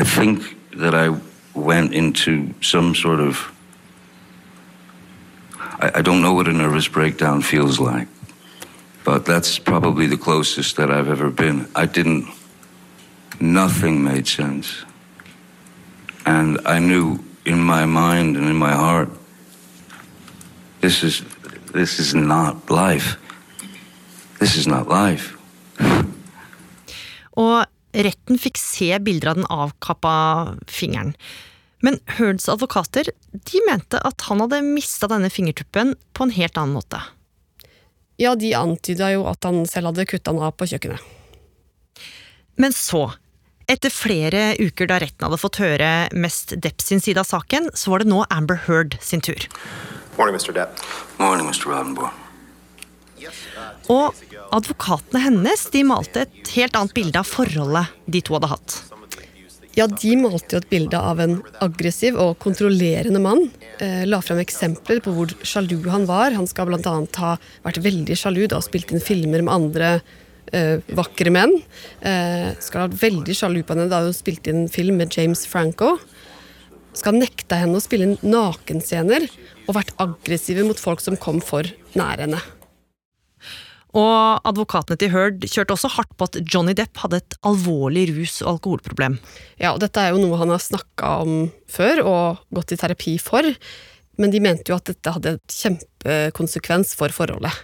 I 0.00 0.04
think 0.04 0.56
that 0.76 0.94
I 0.94 1.16
went 1.54 1.92
into 1.92 2.52
some 2.60 2.94
sort 2.94 3.20
of. 3.20 3.53
I, 5.80 5.98
I 5.98 6.02
don't 6.02 6.22
know 6.22 6.34
what 6.34 6.48
a 6.48 6.52
nervous 6.52 6.88
breakdown 6.88 7.42
feels 7.42 7.78
like, 7.78 8.08
but 9.04 9.24
that's 9.24 9.58
probably 9.58 10.06
the 10.06 10.16
closest 10.16 10.76
that 10.76 10.90
I've 10.90 11.08
ever 11.08 11.30
been. 11.30 11.68
I 11.74 11.86
didn't. 11.86 12.26
Nothing 13.40 14.04
made 14.04 14.26
sense. 14.28 14.84
And 16.24 16.58
I 16.64 16.78
knew 16.78 17.18
in 17.44 17.58
my 17.60 17.84
mind 17.84 18.36
and 18.36 18.46
in 18.46 18.56
my 18.56 18.72
heart, 18.72 19.08
this 20.80 21.02
is 21.02 21.22
this 21.72 21.98
is 21.98 22.14
not 22.14 22.70
life. 22.70 23.16
This 24.38 24.56
is 24.56 24.66
not 24.66 24.88
life. 24.88 25.34
Og 27.36 27.66
Retten 27.94 28.38
fikk 28.38 28.58
se 28.58 28.90
bilder 29.02 29.32
av 29.32 29.38
den 29.38 29.48
avkappa 29.50 30.16
fingeren. 30.70 31.14
Men 31.84 31.98
Hearns 32.16 32.48
advokater 32.48 33.10
de 33.32 33.60
mente 33.68 33.98
at 34.00 34.24
han 34.30 34.40
hadde 34.40 34.62
mista 34.64 35.08
denne 35.10 35.28
fingertuppen 35.28 35.92
på 36.16 36.24
en 36.24 36.32
helt 36.32 36.56
annen 36.56 36.78
måte. 36.78 37.02
Ja, 38.16 38.32
de 38.38 38.54
antyda 38.56 39.10
jo 39.12 39.26
at 39.28 39.44
han 39.44 39.66
selv 39.68 39.90
hadde 39.90 40.06
kutta 40.08 40.32
den 40.32 40.40
av 40.46 40.54
på 40.56 40.68
kjøkkenet. 40.70 41.02
Men 42.56 42.72
så, 42.72 43.08
etter 43.68 43.92
flere 43.92 44.54
uker 44.62 44.88
da 44.88 45.00
retten 45.02 45.26
hadde 45.26 45.40
fått 45.42 45.58
høre 45.60 45.90
mest 46.14 46.54
Depp 46.62 46.80
sin 46.80 47.02
side 47.04 47.20
av 47.20 47.28
saken, 47.28 47.68
så 47.74 47.92
var 47.92 48.04
det 48.04 48.08
nå 48.08 48.22
Amber 48.30 48.62
Heard 48.64 48.96
sin 49.02 49.20
tur. 49.24 49.44
Morning, 50.16 50.38
Mr. 50.38 50.54
Depp. 50.56 50.80
Morning, 51.18 51.50
Mr. 51.50 52.08
Og 53.92 54.24
advokatene 54.54 55.20
hennes 55.26 55.68
de 55.74 55.84
malte 55.84 56.24
et 56.24 56.56
helt 56.56 56.76
annet 56.78 56.96
bilde 56.96 57.20
av 57.20 57.28
forholdet 57.28 57.92
de 58.06 58.24
to 58.24 58.38
hadde 58.38 58.52
hatt. 58.54 58.80
Ja, 59.74 59.88
de 59.90 60.12
malte 60.20 60.54
jo 60.54 60.60
et 60.62 60.68
bilde 60.70 60.98
av 60.98 61.18
en 61.22 61.40
aggressiv 61.64 62.14
og 62.20 62.36
kontrollerende 62.42 63.18
mann. 63.22 63.48
Eh, 63.82 64.04
la 64.06 64.20
frem 64.22 64.38
eksempler 64.42 65.00
på 65.02 65.14
hvor 65.16 65.32
sjalu 65.42 65.80
han 65.90 66.06
var. 66.06 66.34
Han 66.36 66.46
skal 66.46 66.68
bl.a. 66.70 66.94
ha 67.18 67.32
vært 67.64 67.80
veldig 67.82 68.18
sjalu 68.18 68.44
da 68.50 68.60
og 68.60 68.66
spilt 68.68 68.94
inn 68.94 69.02
filmer 69.02 69.42
med 69.42 69.54
andre 69.54 69.88
eh, 70.54 70.78
vakre 70.94 71.32
menn. 71.34 71.56
Eh, 72.06 72.52
skal 72.62 72.84
ha 72.84 72.86
vært 72.86 73.02
veldig 73.02 73.36
sjalu 73.40 73.64
på 73.64 73.74
henne 73.74 73.90
da 73.90 74.04
hun 74.06 74.14
spilte 74.14 74.54
inn 74.54 74.68
film 74.70 75.02
med 75.02 75.16
James 75.18 75.42
Franco. 75.50 75.96
Skal 76.94 77.16
ha 77.16 77.24
nekta 77.24 77.58
henne 77.58 77.80
å 77.80 77.82
spille 77.82 78.12
inn 78.12 78.18
nakenscener 78.22 79.26
og 79.66 79.74
vært 79.80 79.90
aggressive 79.98 80.62
mot 80.68 80.78
folk 80.78 81.02
som 81.02 81.18
kom 81.18 81.42
for 81.42 81.66
nær 81.98 82.22
henne. 82.22 82.38
Og 83.94 84.46
advokatene 84.48 84.98
til 84.98 85.12
Heard 85.12 85.44
kjørte 85.46 85.76
også 85.76 85.92
hardt 85.94 86.14
på 86.18 86.26
at 86.26 86.38
Johnny 86.42 86.74
Depp 86.74 86.98
hadde 87.04 87.20
et 87.22 87.36
alvorlig 87.46 88.08
rus- 88.16 88.40
og 88.42 88.56
alkoholproblem. 88.56 89.20
Ja, 89.60 89.70
og 89.74 89.82
dette 89.84 90.02
er 90.02 90.14
jo 90.14 90.22
noe 90.22 90.40
han 90.40 90.50
har 90.50 90.62
snakka 90.62 91.12
om 91.22 91.36
før 91.70 92.02
og 92.02 92.42
gått 92.54 92.74
i 92.74 92.80
terapi 92.80 93.14
for, 93.22 93.46
men 94.18 94.34
de 94.34 94.42
mente 94.42 94.70
jo 94.72 94.78
at 94.80 94.90
dette 94.90 95.14
hadde 95.14 95.36
et 95.36 95.56
kjempekonsekvens 95.60 96.96
for 96.98 97.14
forholdet. 97.14 97.54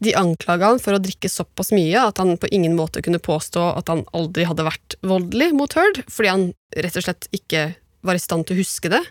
De 0.00 0.14
anklaga 0.16 0.70
han 0.72 0.80
for 0.80 0.96
å 0.96 1.02
drikke 1.02 1.28
såpass 1.28 1.74
mye 1.76 2.06
at 2.08 2.20
han 2.22 2.38
på 2.40 2.48
ingen 2.56 2.72
måte 2.78 3.02
kunne 3.04 3.20
påstå 3.20 3.66
at 3.76 3.92
han 3.92 4.06
aldri 4.16 4.46
hadde 4.48 4.64
vært 4.64 4.96
voldelig 5.04 5.52
mot 5.58 5.76
Heard, 5.76 6.00
fordi 6.08 6.32
han 6.32 6.46
rett 6.72 6.96
og 6.96 7.04
slett 7.04 7.28
ikke 7.36 7.66
var 8.00 8.16
i 8.16 8.22
stand 8.22 8.48
til 8.48 8.56
å 8.56 8.62
huske 8.62 8.88
det. 8.92 9.02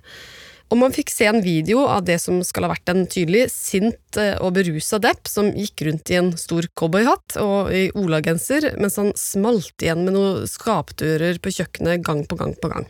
Og 0.70 0.78
man 0.78 0.94
fikk 0.94 1.10
se 1.10 1.26
en 1.26 1.42
video 1.42 1.82
av 1.90 2.04
det 2.06 2.20
som 2.22 2.44
skal 2.46 2.68
ha 2.68 2.74
vært 2.76 2.92
en 2.92 3.08
tydelig 3.10 3.48
sint 3.50 4.20
eh, 4.22 4.36
og 4.38 4.54
berusa 4.54 5.00
Depp, 5.02 5.26
som 5.26 5.50
gikk 5.50 5.82
rundt 5.88 6.12
i 6.14 6.20
en 6.20 6.30
stor 6.38 6.68
cowboyhatt 6.78 7.40
og 7.42 7.72
i 7.74 7.88
olagenser 7.98 8.76
mens 8.78 9.00
han 9.02 9.10
smalt 9.18 9.82
igjen 9.82 10.06
med 10.06 10.14
noen 10.14 10.46
skapdører 10.50 11.42
på 11.42 11.56
kjøkkenet 11.58 12.06
gang 12.06 12.22
på 12.30 12.38
gang 12.38 12.54
på 12.62 12.70
gang. 12.70 12.86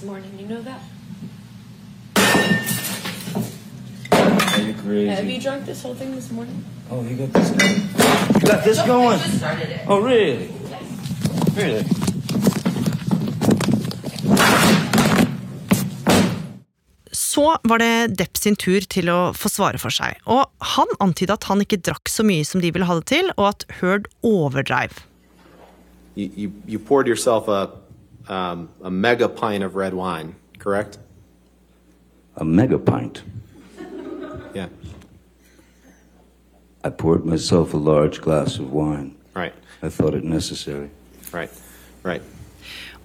Morning, 0.00 0.32
you 0.40 0.46
know 0.46 0.62
that? 0.62 0.80
Are 4.16 4.62
you 4.62 4.72
crazy? 4.72 5.08
Have 5.08 5.26
you 5.28 5.38
drunk 5.38 5.66
this 5.66 5.82
whole 5.82 5.94
thing 5.94 6.14
this 6.14 6.30
morning? 6.32 6.64
Oh, 6.90 7.02
you 7.02 7.16
got 7.16 7.34
this 7.34 7.50
going? 7.50 7.82
You 8.40 8.46
got 8.48 8.64
this 8.64 8.78
going? 8.86 9.20
Oh, 9.86 10.00
really? 10.00 10.48
Really? 11.54 12.09
Så 17.30 17.44
var 17.62 17.78
det 17.78 18.16
Depp 18.18 18.38
sin 18.40 18.56
tur 18.58 18.82
til 18.90 19.10
å 19.12 19.18
få 19.36 19.50
svare 19.52 19.78
for 19.78 19.94
seg, 19.94 20.18
og 20.26 20.48
han 20.74 20.90
antyda 21.04 21.36
at 21.36 21.46
han 21.50 21.62
ikke 21.62 21.78
drakk 21.86 22.10
så 22.10 22.24
mye 22.26 22.46
som 22.46 22.62
de 22.62 22.72
ville 22.74 22.88
ha 22.88 22.96
det 22.98 23.06
til, 23.12 23.30
og 23.36 23.52
at 23.52 23.66
Heard 23.78 24.08
overdreiv. 24.26 25.04
You, 26.16 26.30
you, 26.34 26.52
you 26.66 26.78
poured 26.78 27.06
yourself 27.06 27.46
a, 27.46 27.70
um, 28.28 28.68
a 28.82 28.90
mega 28.90 29.28
pint 29.28 29.62
of 29.62 29.76
red 29.76 29.94
wine, 29.94 30.34
correct? 30.58 30.98
A 32.36 32.44
mega 32.44 32.78
pint. 32.78 33.22
Yeah. 34.54 34.68
I 36.82 36.90
poured 36.90 37.24
myself 37.24 37.74
a 37.74 37.76
large 37.76 38.20
glass 38.20 38.58
of 38.58 38.72
wine. 38.72 39.14
Right. 39.36 39.54
I 39.82 39.88
thought 39.88 40.14
it 40.14 40.24
necessary. 40.24 40.90
Right. 41.32 41.50
Right. 42.02 42.22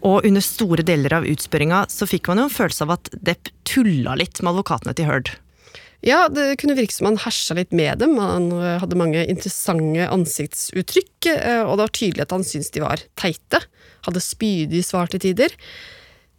Og 0.06 0.26
under 0.28 0.44
store 0.44 0.84
deler 0.86 1.16
av 1.18 1.26
utspørringa 1.30 1.86
så 1.92 2.08
fikk 2.10 2.30
man 2.30 2.44
jo 2.44 2.50
en 2.50 2.54
følelse 2.58 2.86
av 2.86 2.96
at 2.98 3.10
Depp 3.16 3.50
tulla 3.68 4.18
litt 4.20 4.42
med 4.42 4.54
advokatene 4.54 4.96
til 4.98 5.10
Heard. 5.10 5.32
Ja, 6.06 6.28
det 6.30 6.60
kunne 6.62 6.76
virke 6.78 6.94
som 6.94 7.08
han 7.10 7.18
hersa 7.24 7.56
litt 7.58 7.72
med 7.74 7.98
dem, 8.04 8.20
han 8.22 8.52
eh, 8.54 8.78
hadde 8.82 9.00
mange 9.00 9.24
interessante 9.26 10.06
ansiktsuttrykk, 10.14 11.30
eh, 11.32 11.62
og 11.64 11.80
det 11.80 11.88
var 11.88 11.94
tydelig 11.98 12.26
at 12.28 12.36
han 12.36 12.46
syntes 12.46 12.74
de 12.76 12.84
var 12.84 13.02
teite, 13.18 13.64
hadde 14.06 14.22
spydige 14.22 14.86
svar 14.86 15.10
til 15.10 15.24
tider. 15.24 15.56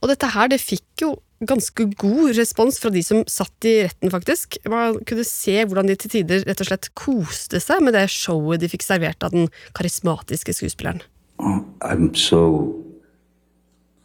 Og 0.05 0.13
dette 0.13 0.31
her, 0.37 0.53
det 0.53 0.63
fikk 0.63 1.03
jo 1.03 1.17
ganske 1.51 1.89
god 1.99 2.37
respons 2.39 2.79
fra 2.81 2.93
de 2.95 3.03
som 3.05 3.25
satt 3.29 3.67
i 3.67 3.75
retten, 3.89 4.13
faktisk. 4.13 4.61
Man 4.71 5.01
kunne 5.09 5.27
se 5.27 5.59
hvordan 5.65 5.91
de 5.91 5.99
til 5.99 6.15
tider 6.15 6.47
rett 6.47 6.63
og 6.63 6.71
slett 6.71 6.93
koste 6.97 7.61
seg 7.61 7.83
med 7.85 7.97
det 7.97 8.07
showet 8.13 8.63
de 8.63 8.71
fikk 8.71 8.87
servert 8.87 9.27
av 9.27 9.35
den 9.35 9.51
karismatiske 9.77 10.55
skuespilleren. 10.57 11.03
Oh, 11.43 11.61
I'm 11.83 12.15
so 12.15 12.86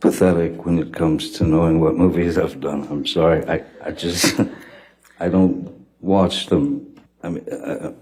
pathetic 0.01 0.65
when 0.65 0.79
it 0.79 0.93
comes 0.93 1.31
to 1.37 1.45
knowing 1.45 1.79
what 1.79 1.95
movies 1.95 2.37
I've 2.37 2.59
done. 2.59 2.87
I'm 2.91 3.05
sorry. 3.05 3.45
I, 3.47 3.63
I 3.85 3.91
just, 3.91 4.39
I 5.19 5.29
don't 5.29 5.71
watch 6.01 6.47
them. 6.47 6.85
I 7.23 7.29
mean, 7.29 7.45
uh, 7.49 7.93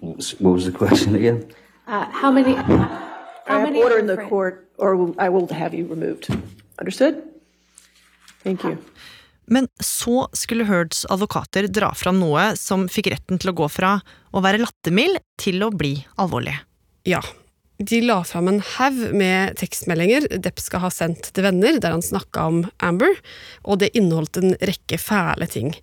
what 0.00 0.52
was 0.52 0.64
the 0.64 0.72
question 0.72 1.14
again? 1.14 1.46
Uh, 1.86 2.06
how 2.10 2.32
many? 2.32 2.54
How 2.54 3.12
I 3.46 3.60
have 3.60 3.68
many 3.68 3.82
order 3.82 3.98
in 3.98 4.06
the 4.06 4.14
different? 4.14 4.30
court, 4.30 4.70
or 4.78 5.14
I 5.18 5.28
will 5.28 5.46
have 5.48 5.74
you 5.74 5.86
removed. 5.86 6.28
Understood? 6.78 7.22
Thank 8.42 8.64
you. 8.64 8.78
Men 9.46 9.68
så 9.80 10.28
skulle 10.32 10.64
Heards 10.64 11.04
advokater 11.10 11.68
dra 11.68 11.90
fram 11.94 12.16
noe 12.22 12.54
som 12.56 12.86
fikk 12.88 13.10
retten 13.12 13.40
til 13.40 13.52
å 13.52 13.56
gå 13.60 13.68
fra 13.68 13.98
å 14.32 14.40
være 14.44 14.62
lattermild 14.62 15.20
til 15.40 15.60
å 15.66 15.68
bli 15.68 15.98
alvorlig. 16.16 16.56
Ja. 17.04 17.20
De 17.82 17.98
la 18.00 18.20
fram 18.22 18.48
en 18.48 18.60
haug 18.62 18.98
med 19.18 19.56
tekstmeldinger 19.58 20.28
Depp 20.30 20.60
skal 20.62 20.84
ha 20.84 20.90
sendt 20.94 21.32
til 21.34 21.42
venner, 21.42 21.80
der 21.82 21.90
han 21.96 22.04
snakka 22.06 22.46
om 22.46 22.60
Amber, 22.78 23.16
og 23.64 23.80
det 23.82 23.90
inneholdt 23.98 24.38
en 24.38 24.54
rekke 24.62 24.98
fæle 25.00 25.48
ting. 25.50 25.74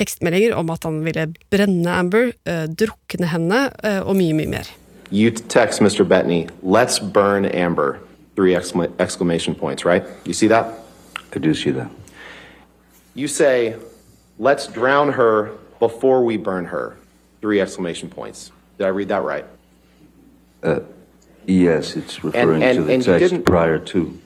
Tekstmeldinger 0.00 0.54
om 0.56 0.70
at 0.72 0.86
han 0.88 1.02
ville 1.04 1.26
brenne 1.52 1.92
Amber, 1.92 2.32
uh, 2.48 2.64
drukne 2.72 3.28
henne, 3.28 3.66
uh, 3.84 4.00
og 4.00 4.16
mye, 4.16 4.32
mye 4.32 4.48
mer. 4.48 4.70
You 5.12 5.30
text 5.30 5.82
Mr. 5.82 6.04
Bettany, 6.04 6.48
let's 6.62 7.00
burn 7.00 7.44
Amber. 7.44 7.98
Three 8.36 8.54
excla- 8.54 8.92
exclamation 8.98 9.54
points, 9.54 9.84
right? 9.84 10.04
You 10.24 10.32
see 10.32 10.48
that? 10.48 10.66
I 11.34 11.38
do 11.38 11.52
see 11.52 11.72
that. 11.72 11.88
You 13.14 13.28
say, 13.28 13.74
let's 14.38 14.66
drown 14.66 15.12
her 15.12 15.50
before 15.80 16.24
we 16.24 16.38
burn 16.38 16.64
her. 16.64 16.96
Three 17.42 17.60
exclamation 17.60 18.08
points. 18.08 18.52
Did 18.78 18.86
I 18.86 18.90
read 18.90 19.08
that 19.08 19.22
right? 19.22 19.44
Uh, 20.62 20.80
yes, 21.50 21.96
it's 21.96 22.22
referring 22.24 22.62
and- 22.62 22.78
to 22.78 22.84
the 22.84 22.92
and 22.92 23.06
you 23.06 23.12
text 23.12 23.30
didn't- 23.30 23.44
prior 23.46 23.78
to. 23.78 24.18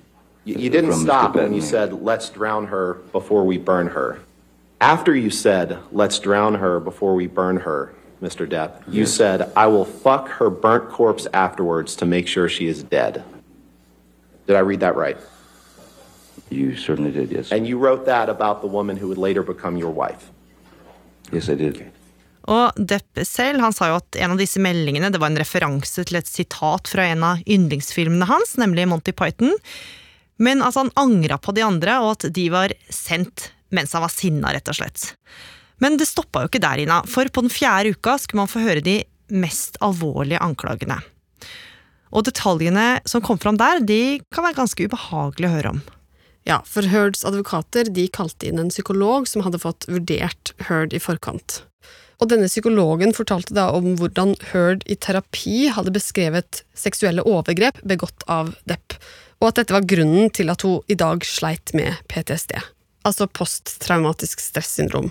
You, 0.45 0.57
you 0.57 0.69
didn't 0.71 0.91
from 0.91 1.01
Mr. 1.01 1.05
stop 1.05 1.35
when 1.37 1.45
you 1.55 1.61
Bettany. 1.61 1.61
said, 1.63 2.03
let's 2.03 2.29
drown 2.29 2.67
her 2.67 2.95
before 3.13 3.45
we 3.45 3.57
burn 3.57 3.87
her. 3.89 4.19
After 4.81 5.15
you 5.17 5.31
said, 5.31 5.79
let's 5.91 6.19
drown 6.19 6.57
her 6.57 6.79
before 6.81 7.15
we 7.15 7.27
burn 7.27 7.57
her, 7.59 7.95
Mr. 8.23 8.47
Depp, 8.47 8.83
you 8.87 9.07
said, 9.07 9.51
I 9.57 9.69
will 9.69 9.87
fuck 9.87 10.29
her 10.29 10.51
burnt 10.51 10.91
corpse 10.91 11.27
afterwards 11.33 11.97
to 11.97 12.05
make 12.05 12.27
sure 12.29 12.47
she 12.51 12.67
is 12.67 12.83
dead. 12.83 13.25
Did 14.47 14.57
I 14.57 14.61
read 14.61 14.81
that 14.81 14.97
right? 14.97 15.17
You 16.51 16.77
certainly 16.77 17.11
did, 17.11 17.33
yes. 17.33 17.51
And 17.51 17.67
you 17.67 17.79
wrote 17.79 18.05
that 18.05 18.29
about 18.29 18.61
the 18.61 18.67
woman 18.67 18.99
who 18.99 19.09
would 19.09 19.17
later 19.19 19.43
become 19.43 19.79
your 19.79 19.91
wife. 19.91 20.31
Yes, 21.33 21.49
I 21.49 21.55
did. 21.55 21.91
Og 22.53 22.77
Depp 22.77 23.23
selv 23.25 23.63
han 23.65 23.73
sa 23.73 23.89
jo 23.89 23.99
at 24.03 24.19
en 24.21 24.35
av 24.35 24.41
disse 24.41 24.61
meldingene 24.61 25.09
det 25.13 25.21
var 25.21 25.33
en 25.33 25.41
referanse 25.41 26.05
til 26.05 26.19
et 26.19 26.29
sitat 26.29 26.91
fra 26.93 27.07
en 27.09 27.25
av 27.25 27.45
yndlingsfilmene 27.49 28.29
hans, 28.29 28.57
nemlig 28.61 28.89
Monty 28.91 29.15
Python. 29.17 29.55
Men 30.37 30.61
at 30.67 30.77
han 30.77 30.93
angra 30.99 31.39
på 31.41 31.55
de 31.57 31.65
andre, 31.65 31.97
og 32.03 32.17
at 32.19 32.29
de 32.37 32.49
var 32.53 32.75
sendt 32.93 33.51
mens 33.75 33.95
han 33.97 34.05
var 34.05 34.13
sinna, 34.13 34.53
rett 34.55 34.69
og 34.71 34.77
slett. 34.77 35.15
Men 35.83 35.97
det 35.99 36.07
stoppa 36.07 36.45
jo 36.45 36.51
ikke 36.51 36.63
der, 36.63 36.85
Ina, 36.85 37.01
for 37.11 37.27
på 37.33 37.43
den 37.43 37.53
fjerde 37.53 37.95
uka 37.97 38.19
skulle 38.21 38.45
man 38.45 38.51
få 38.51 38.63
høre 38.63 38.85
de 38.85 39.01
mest 39.35 39.81
alvorlige 39.83 40.43
anklagene. 40.45 41.01
Og 42.15 42.27
detaljene 42.29 43.01
som 43.11 43.25
kom 43.25 43.41
fram 43.43 43.59
der, 43.59 43.83
de 43.83 44.21
kan 44.31 44.47
være 44.47 44.61
ganske 44.61 44.87
ubehagelige 44.87 45.51
å 45.51 45.55
høre 45.57 45.75
om. 45.75 45.83
Ja, 46.47 46.61
for 46.69 46.87
Heards 46.87 47.25
advokater 47.27 47.89
de 47.91 48.05
kalte 48.13 48.51
inn 48.51 48.61
en 48.61 48.71
psykolog 48.71 49.27
som 49.27 49.43
hadde 49.47 49.63
fått 49.63 49.89
vurdert 49.89 50.53
Heard 50.69 50.95
i 50.95 51.01
forkant. 51.01 51.63
Og 52.23 52.31
denne 52.31 52.49
psykologen 52.51 53.15
fortalte 53.17 53.57
da 53.57 53.71
om 53.75 53.95
hvordan 53.99 54.37
Heard 54.53 54.85
i 54.91 54.97
terapi 54.97 55.71
hadde 55.75 55.95
beskrevet 55.95 56.63
seksuelle 56.79 57.25
overgrep 57.27 57.81
begått 57.87 58.27
av 58.31 58.55
Depp, 58.71 58.97
og 59.43 59.51
at 59.51 59.61
dette 59.61 59.75
var 59.77 59.89
grunnen 59.89 60.31
til 60.35 60.53
at 60.53 60.63
hun 60.65 60.81
i 60.91 60.97
dag 60.99 61.27
sleit 61.27 61.75
med 61.77 61.99
PTSD, 62.13 62.55
altså 63.05 63.29
posttraumatisk 63.29 64.43
stressyndrom. 64.43 65.11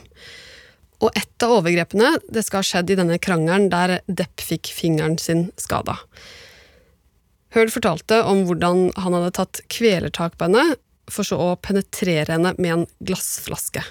Og 1.04 1.12
et 1.20 1.44
av 1.44 1.58
overgrepene 1.58 2.16
det 2.32 2.46
skal 2.48 2.62
ha 2.62 2.68
skjedd 2.68 2.94
i 2.94 2.98
denne 3.00 3.20
krangelen 3.20 3.68
der 3.74 4.00
Depp 4.08 4.40
fikk 4.42 4.72
fingeren 4.72 5.20
sin 5.20 5.50
skada. 5.60 5.98
Heard 7.54 7.70
fortalte 7.70 8.24
om 8.26 8.46
hvordan 8.48 8.88
han 8.98 9.14
hadde 9.14 9.34
tatt 9.36 9.62
kvelertak 9.70 10.40
på 10.40 10.48
henne, 10.48 10.78
for 11.12 11.28
så 11.28 11.38
å 11.38 11.50
penetrere 11.60 12.32
henne 12.32 12.54
med 12.58 12.72
en 12.74 12.86
glassflaske. 13.04 13.84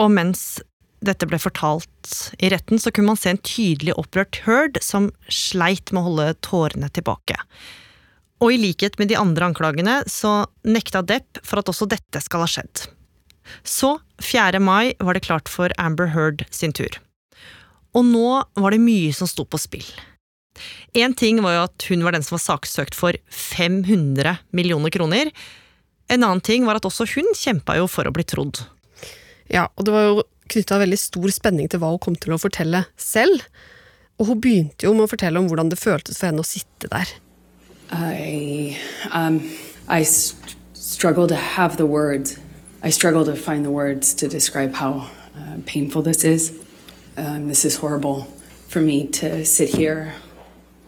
Og 0.00 0.12
mens 0.14 0.62
dette 1.02 1.26
ble 1.28 1.38
fortalt 1.42 2.12
i 2.38 2.50
retten, 2.52 2.78
så 2.78 2.92
kunne 2.94 3.12
man 3.12 3.20
se 3.20 3.32
en 3.32 3.42
tydelig 3.42 3.96
opprørt 3.98 4.42
Heard 4.46 4.78
som 4.84 5.10
sleit 5.28 5.92
med 5.92 6.02
å 6.02 6.08
holde 6.08 6.28
tårene 6.46 6.90
tilbake. 6.94 7.38
Og 8.42 8.54
i 8.54 8.58
likhet 8.58 8.98
med 8.98 9.10
de 9.10 9.18
andre 9.18 9.50
anklagene, 9.50 10.00
så 10.10 10.44
nekta 10.66 11.04
Depp 11.06 11.42
for 11.46 11.62
at 11.62 11.70
også 11.70 11.86
dette 11.90 12.22
skal 12.22 12.42
ha 12.42 12.50
skjedd. 12.50 12.86
Så, 13.66 13.96
4. 14.22 14.58
mai, 14.62 14.94
var 15.02 15.14
det 15.14 15.26
klart 15.26 15.50
for 15.50 15.74
Amber 15.78 16.10
Heard 16.14 16.46
sin 16.50 16.74
tur. 16.74 16.98
Og 17.92 18.06
nå 18.08 18.42
var 18.56 18.74
det 18.74 18.82
mye 18.82 19.12
som 19.14 19.30
sto 19.30 19.44
på 19.44 19.60
spill. 19.60 19.86
Én 20.94 21.14
ting 21.16 21.40
var 21.44 21.56
jo 21.56 21.64
at 21.66 21.86
hun 21.88 22.04
var 22.04 22.14
den 22.14 22.24
som 22.24 22.36
var 22.36 22.44
saksøkt 22.44 22.96
for 22.96 23.16
500 23.32 24.36
millioner 24.52 24.92
kroner. 24.92 25.30
En 26.12 26.22
annen 26.22 26.42
ting 26.44 26.66
var 26.68 26.78
at 26.78 26.88
også 26.88 27.08
hun 27.14 27.30
kjempa 27.36 27.78
jo 27.78 27.88
for 27.90 28.08
å 28.08 28.14
bli 28.14 28.24
trodd. 28.28 28.62
Ja, 29.52 29.68
og 29.76 29.86
det 29.86 29.94
var 29.94 30.08
jo 30.08 30.22
knytta 30.52 30.80
veldig 30.82 30.98
stor 31.00 31.32
spenning 31.34 31.70
til 31.72 31.82
hva 31.82 31.92
hun 31.94 32.02
kom 32.02 32.16
til 32.18 32.34
å 32.34 32.40
fortelle 32.40 32.84
selv. 33.00 33.44
Og 34.20 34.28
hun 34.28 34.40
begynte 34.44 34.86
jo 34.86 34.92
med 34.94 35.06
å 35.06 35.10
fortelle 35.10 35.40
om 35.40 35.48
hvordan 35.50 35.72
det 35.72 35.80
føltes 35.80 36.20
for 36.20 36.30
henne 36.30 36.44
å 36.44 36.46
sitte 36.46 36.90
der. 36.92 37.10
I, 37.92 38.76
um, 39.12 39.40
I 39.88 40.04
struggle 40.04 41.26
to 41.28 41.36
have 41.36 41.76
the 41.76 41.86
words. 41.86 42.38
I 42.82 42.90
struggle 42.90 43.24
to 43.24 43.36
find 43.36 43.64
the 43.64 43.70
words 43.70 44.14
to 44.14 44.28
describe 44.28 44.74
how 44.74 45.08
uh, 45.36 45.58
painful 45.66 46.02
this 46.02 46.24
is. 46.24 46.52
Um, 47.16 47.48
this 47.48 47.64
is 47.64 47.76
horrible 47.76 48.26
for 48.68 48.80
me 48.80 49.06
to 49.20 49.44
sit 49.44 49.68
here. 49.74 50.14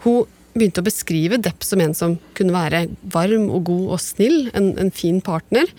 Hun 0.05 0.27
begynte 0.55 0.83
å 0.83 0.87
beskrive 0.87 1.39
Depp 1.43 1.65
som 1.67 1.83
en 1.83 1.95
som 1.99 2.17
kunne 2.39 2.55
være 2.55 2.85
varm 3.13 3.49
og 3.51 3.67
god 3.69 3.87
og 3.97 4.03
snill, 4.03 4.51
en, 4.55 4.73
en 4.79 4.93
fin 4.95 5.21
partner, 5.25 5.71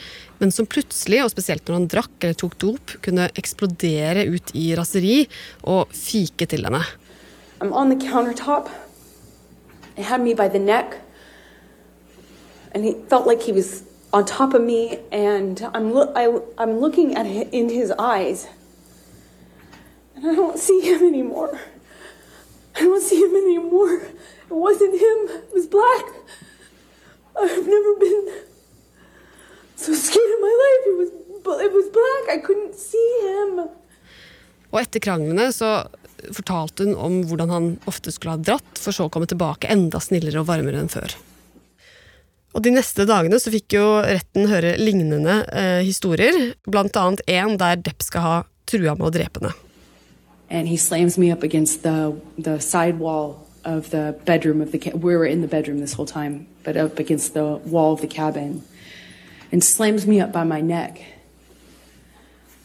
men 0.42 0.52
som 0.52 0.68
plutselig, 0.68 1.22
og 1.24 1.32
spesielt 1.32 1.64
når 1.68 1.80
han 1.80 1.88
drakk 1.94 2.16
eller 2.20 2.38
tok 2.40 2.58
dop, 2.62 2.96
kunne 3.06 3.30
eksplodere 3.40 4.28
ut 4.28 4.52
i 4.58 4.68
raseri 4.78 5.22
og 5.64 5.94
fike 5.96 6.48
til 6.52 6.68
henne. 6.68 6.84
I'm 7.62 7.72
on 7.72 7.90
the 7.90 7.96
countertop. 7.96 8.70
He 9.96 10.04
had 10.04 10.22
me 10.22 10.34
by 10.34 10.50
the 10.50 10.60
neck. 10.60 10.98
And 12.74 12.84
he 12.84 12.96
felt 13.08 13.26
like 13.26 13.42
he 13.42 13.54
was 13.54 13.84
on 14.12 14.26
top 14.26 14.54
of 14.54 14.62
me. 14.62 15.00
And 15.12 15.62
I'm, 15.74 15.94
lo- 15.94 16.12
I, 16.14 16.28
I'm 16.62 16.80
looking 16.80 17.16
at 17.16 17.26
him 17.26 17.48
in 17.54 17.70
his 17.70 17.92
eyes. 17.98 18.48
And 20.16 20.28
I 20.28 20.36
don't 20.36 20.60
see 20.60 20.82
him 20.82 21.02
anymore. 21.08 21.58
I 22.76 22.82
don't 22.82 23.02
see 23.02 23.16
him 23.16 23.36
anymore. 23.36 24.02
It 24.50 24.54
wasn't 24.54 24.94
him. 24.94 25.20
It 25.48 25.54
was 25.54 25.68
black. 25.68 26.06
I've 27.36 27.68
never 27.68 27.94
been 28.00 28.30
so 29.76 29.94
scared 29.94 30.32
in 30.36 30.42
my 30.42 30.56
life. 30.64 30.84
It 30.92 30.98
was, 31.02 31.10
it 31.66 31.74
was 31.74 31.88
black. 31.90 32.38
I 32.38 32.42
couldn't 32.46 32.76
see 32.76 33.10
him. 33.28 33.68
Og 34.72 34.82
etter 34.82 35.00
kranglene 35.00 35.52
så 35.56 35.86
fortalte 36.34 36.84
hun 36.84 36.96
om 36.96 37.22
hvordan 37.30 37.52
han 37.54 37.68
ofte 37.90 38.12
skulle 38.12 38.36
ha 38.36 38.42
dratt, 38.42 38.80
for 38.82 38.96
så 38.96 39.08
å 39.08 39.14
komme 39.14 39.30
tilbake 39.30 39.70
enda 39.72 40.02
snillere 40.02 40.42
og 40.42 40.50
varmere 40.50 40.82
enn 40.82 40.92
før. 40.92 41.16
Og 42.56 42.64
De 42.64 42.72
neste 42.72 43.04
dagene 43.08 43.40
så 43.42 43.52
fikk 43.52 43.76
jo 43.76 43.86
retten 44.04 44.48
høre 44.48 44.78
lignende 44.80 45.42
eh, 45.52 45.82
historier, 45.84 46.56
blant 46.68 46.96
annet 46.96 47.24
en 47.28 47.58
der 47.60 47.82
Depp 47.84 48.04
skal 48.06 48.24
ha 48.24 48.36
trua 48.70 48.96
med 48.96 49.10
å 49.10 49.14
drepe 49.14 49.42
henne. 49.42 49.56
And 50.50 50.68
he 50.70 50.78
slams 50.78 51.18
me 51.18 51.32
up 51.32 51.44
against 51.44 51.84
the, 51.84 52.14
the 52.38 52.60
side 52.62 53.00
wall 53.00 53.45
of 53.66 53.90
the 53.90 54.16
bedroom 54.26 54.62
of 54.62 54.72
the 54.72 54.78
ca- 54.78 54.96
we 54.96 55.16
were 55.16 55.26
in 55.26 55.42
the 55.42 55.48
bedroom 55.48 55.80
this 55.80 55.94
whole 55.94 56.06
time, 56.06 56.48
but 56.64 56.78
up 56.78 57.00
against 57.00 57.34
the 57.34 57.58
wall 57.66 57.94
of 57.94 58.02
the 58.02 58.08
cabin, 58.08 58.64
and 59.52 59.64
slams 59.64 60.06
me 60.08 60.22
up 60.22 60.32
by 60.32 60.44
my 60.44 60.62
neck, 60.62 61.02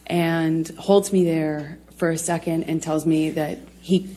and 0.07 0.69
holds 0.77 1.11
me 1.11 1.25
there 1.25 1.77
for 1.97 2.09
a 2.09 2.17
second 2.17 2.63
and 2.63 2.81
tells 2.81 3.05
me 3.05 3.29
that 3.31 3.57
he 3.81 4.07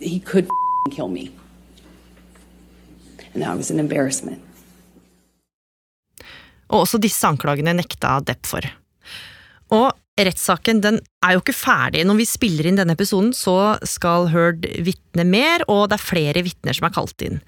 he 0.00 0.20
could 0.20 0.48
kill 0.90 1.08
me, 1.08 1.32
and 3.34 3.42
that 3.42 3.56
was 3.56 3.70
an 3.70 3.80
embarrassment. 3.80 4.42
Og 6.68 6.80
også 6.80 6.98
anklagene 7.28 7.72
nekta 7.76 8.20
Depp 8.20 8.46
for. 8.46 8.60
Og 9.70 9.92
rettssaken 10.20 10.82
den 10.84 10.98
er 11.24 11.36
jo 11.36 11.42
ikke 11.42 11.56
ferdig. 11.56 12.02
Når 12.06 12.18
vi 12.20 12.28
spiller 12.28 12.68
inn 12.68 12.80
denne 12.80 12.96
episoden, 12.96 13.32
så 13.36 13.76
skal 13.88 14.28
Heard 14.32 14.66
vitne 14.84 15.24
mer, 15.28 15.64
og 15.72 15.88
det 15.90 15.98
er 15.98 16.10
flere 16.10 16.44
vitner 16.44 16.76
som 16.76 16.88
er 16.88 16.94
kalt 16.94 17.24
inn. 17.24 17.40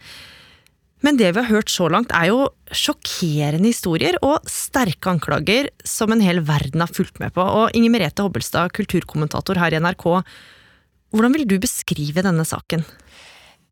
Men 1.05 1.19
det 1.21 1.35
vi 1.35 1.43
har 1.43 1.51
hørt 1.51 1.69
så 1.69 1.91
langt, 1.93 2.15
er 2.17 2.31
jo 2.31 2.47
sjokkerende 2.73 3.69
historier 3.69 4.17
og 4.25 4.47
sterke 4.49 5.11
anklager 5.13 5.69
som 5.85 6.15
en 6.15 6.25
hel 6.25 6.41
verden 6.49 6.81
har 6.81 6.93
fulgt 6.97 7.21
med 7.21 7.35
på. 7.37 7.45
Og 7.45 7.77
Inger 7.77 7.93
Merete 7.93 8.25
Hobbelstad, 8.25 8.73
kulturkommentator 8.73 9.61
her 9.61 9.77
i 9.77 9.83
NRK, 9.85 10.07
hvordan 11.15 11.37
vil 11.37 11.45
du 11.51 11.59
beskrive 11.61 12.25
denne 12.25 12.47
saken? 12.49 12.87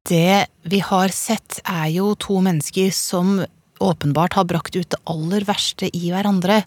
Det 0.07 0.45
vi 0.69 0.83
har 0.85 1.15
sett, 1.15 1.63
er 1.65 1.89
jo 1.95 2.13
to 2.21 2.37
mennesker 2.45 2.93
som 2.93 3.39
åpenbart 3.83 4.37
har 4.37 4.47
brakt 4.51 4.77
ut 4.77 4.93
det 4.93 5.01
aller 5.11 5.47
verste 5.49 5.89
i 5.89 6.11
hverandre, 6.13 6.61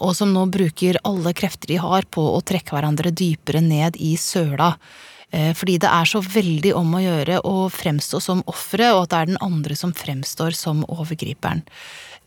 og 0.00 0.10
som 0.18 0.32
nå 0.34 0.46
bruker 0.50 0.98
alle 1.06 1.30
krefter 1.38 1.70
de 1.70 1.76
har 1.78 2.06
på 2.10 2.24
å 2.34 2.40
trekke 2.42 2.74
hverandre 2.74 3.12
dypere 3.14 3.60
ned 3.62 3.98
i 4.02 4.16
søla. 4.18 4.72
Eh, 5.30 5.52
fordi 5.54 5.76
det 5.82 5.88
er 5.92 6.08
så 6.08 6.22
veldig 6.24 6.72
om 6.78 6.94
å 6.96 7.04
gjøre 7.04 7.40
å 7.44 7.68
fremstå 7.72 8.20
som 8.24 8.40
offeret, 8.48 8.94
og 8.94 9.04
at 9.04 9.12
det 9.12 9.18
er 9.18 9.32
den 9.32 9.42
andre 9.44 9.76
som 9.76 9.92
fremstår 9.92 10.56
som 10.56 10.84
overgriperen. 10.88 11.64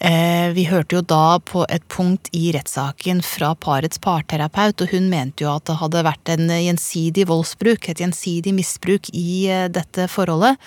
Eh, 0.01 0.49
vi 0.53 0.65
hørte 0.69 0.97
jo 0.97 1.01
da 1.05 1.39
på 1.45 1.63
et 1.69 1.83
punkt 1.89 2.29
i 2.33 2.49
rettssaken 2.53 3.21
fra 3.25 3.53
parets 3.57 4.01
parterapeut, 4.01 4.81
og 4.81 4.93
hun 4.93 5.09
mente 5.09 5.45
jo 5.45 5.51
at 5.53 5.65
det 5.69 5.77
hadde 5.81 6.05
vært 6.05 6.33
en 6.33 6.47
gjensidig 6.49 7.27
voldsbruk, 7.29 7.89
et 7.89 8.01
gjensidig 8.01 8.53
misbruk 8.57 9.09
i 9.13 9.49
dette 9.73 10.09
forholdet 10.09 10.57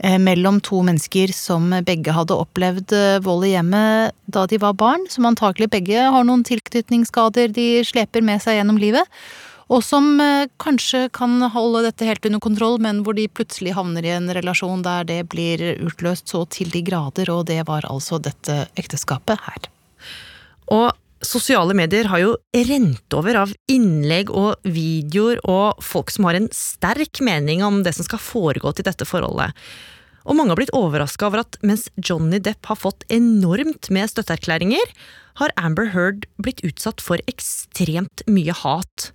mellom 0.00 0.62
to 0.64 0.80
mennesker 0.86 1.32
som 1.36 1.68
begge 1.84 2.14
hadde 2.16 2.36
opplevd 2.36 2.94
vold 3.24 3.44
i 3.44 3.52
hjemmet 3.52 4.16
da 4.32 4.46
de 4.48 4.56
var 4.62 4.72
barn, 4.80 5.04
som 5.12 5.28
antakelig 5.28 5.68
begge 5.74 6.06
har 6.14 6.24
noen 6.24 6.44
tilknytningsskader 6.46 7.52
de 7.52 7.84
sleper 7.84 8.24
med 8.24 8.40
seg 8.40 8.56
gjennom 8.56 8.80
livet, 8.80 9.04
og 9.70 9.84
som 9.86 10.16
kanskje 10.62 11.04
kan 11.14 11.36
holde 11.52 11.84
dette 11.86 12.08
helt 12.08 12.24
under 12.26 12.42
kontroll, 12.42 12.80
men 12.82 13.04
hvor 13.04 13.14
de 13.14 13.28
plutselig 13.28 13.76
havner 13.76 14.08
i 14.08 14.14
en 14.16 14.32
relasjon 14.34 14.82
der 14.82 15.04
det 15.06 15.20
blir 15.30 15.62
utløst 15.84 16.32
så 16.32 16.42
til 16.50 16.72
de 16.72 16.82
grader, 16.86 17.30
og 17.30 17.44
det 17.52 17.60
var 17.68 17.86
altså 17.86 18.18
dette 18.18 18.64
ekteskapet 18.80 19.38
her. 19.46 19.70
Og 20.74 20.90
sosiale 21.24 21.74
medier 21.76 22.08
har 22.10 22.22
jo 22.22 22.34
rent 22.68 23.16
over 23.16 23.38
av 23.42 23.54
innlegg 23.70 24.32
og 24.32 24.60
videoer 24.64 25.40
og 25.48 25.80
folk 25.84 26.12
som 26.12 26.28
har 26.28 26.38
en 26.38 26.48
sterk 26.54 27.20
mening 27.24 27.64
om 27.66 27.82
det 27.84 27.94
som 27.96 28.06
skal 28.06 28.22
foregå 28.22 28.72
til 28.74 28.86
dette 28.88 29.08
forholdet. 29.08 29.52
Og 30.28 30.36
mange 30.36 30.52
har 30.52 30.60
blitt 30.60 30.74
overraska 30.76 31.28
over 31.28 31.42
at 31.42 31.56
mens 31.64 31.88
Johnny 31.96 32.40
Depp 32.42 32.68
har 32.68 32.78
fått 32.78 33.06
enormt 33.12 33.88
med 33.92 34.10
støtteerklæringer, 34.12 34.92
har 35.40 35.54
Amber 35.56 35.92
Heard 35.94 36.26
blitt 36.42 36.60
utsatt 36.66 37.00
for 37.00 37.22
ekstremt 37.30 38.24
mye 38.28 38.54
hat. 38.56 39.10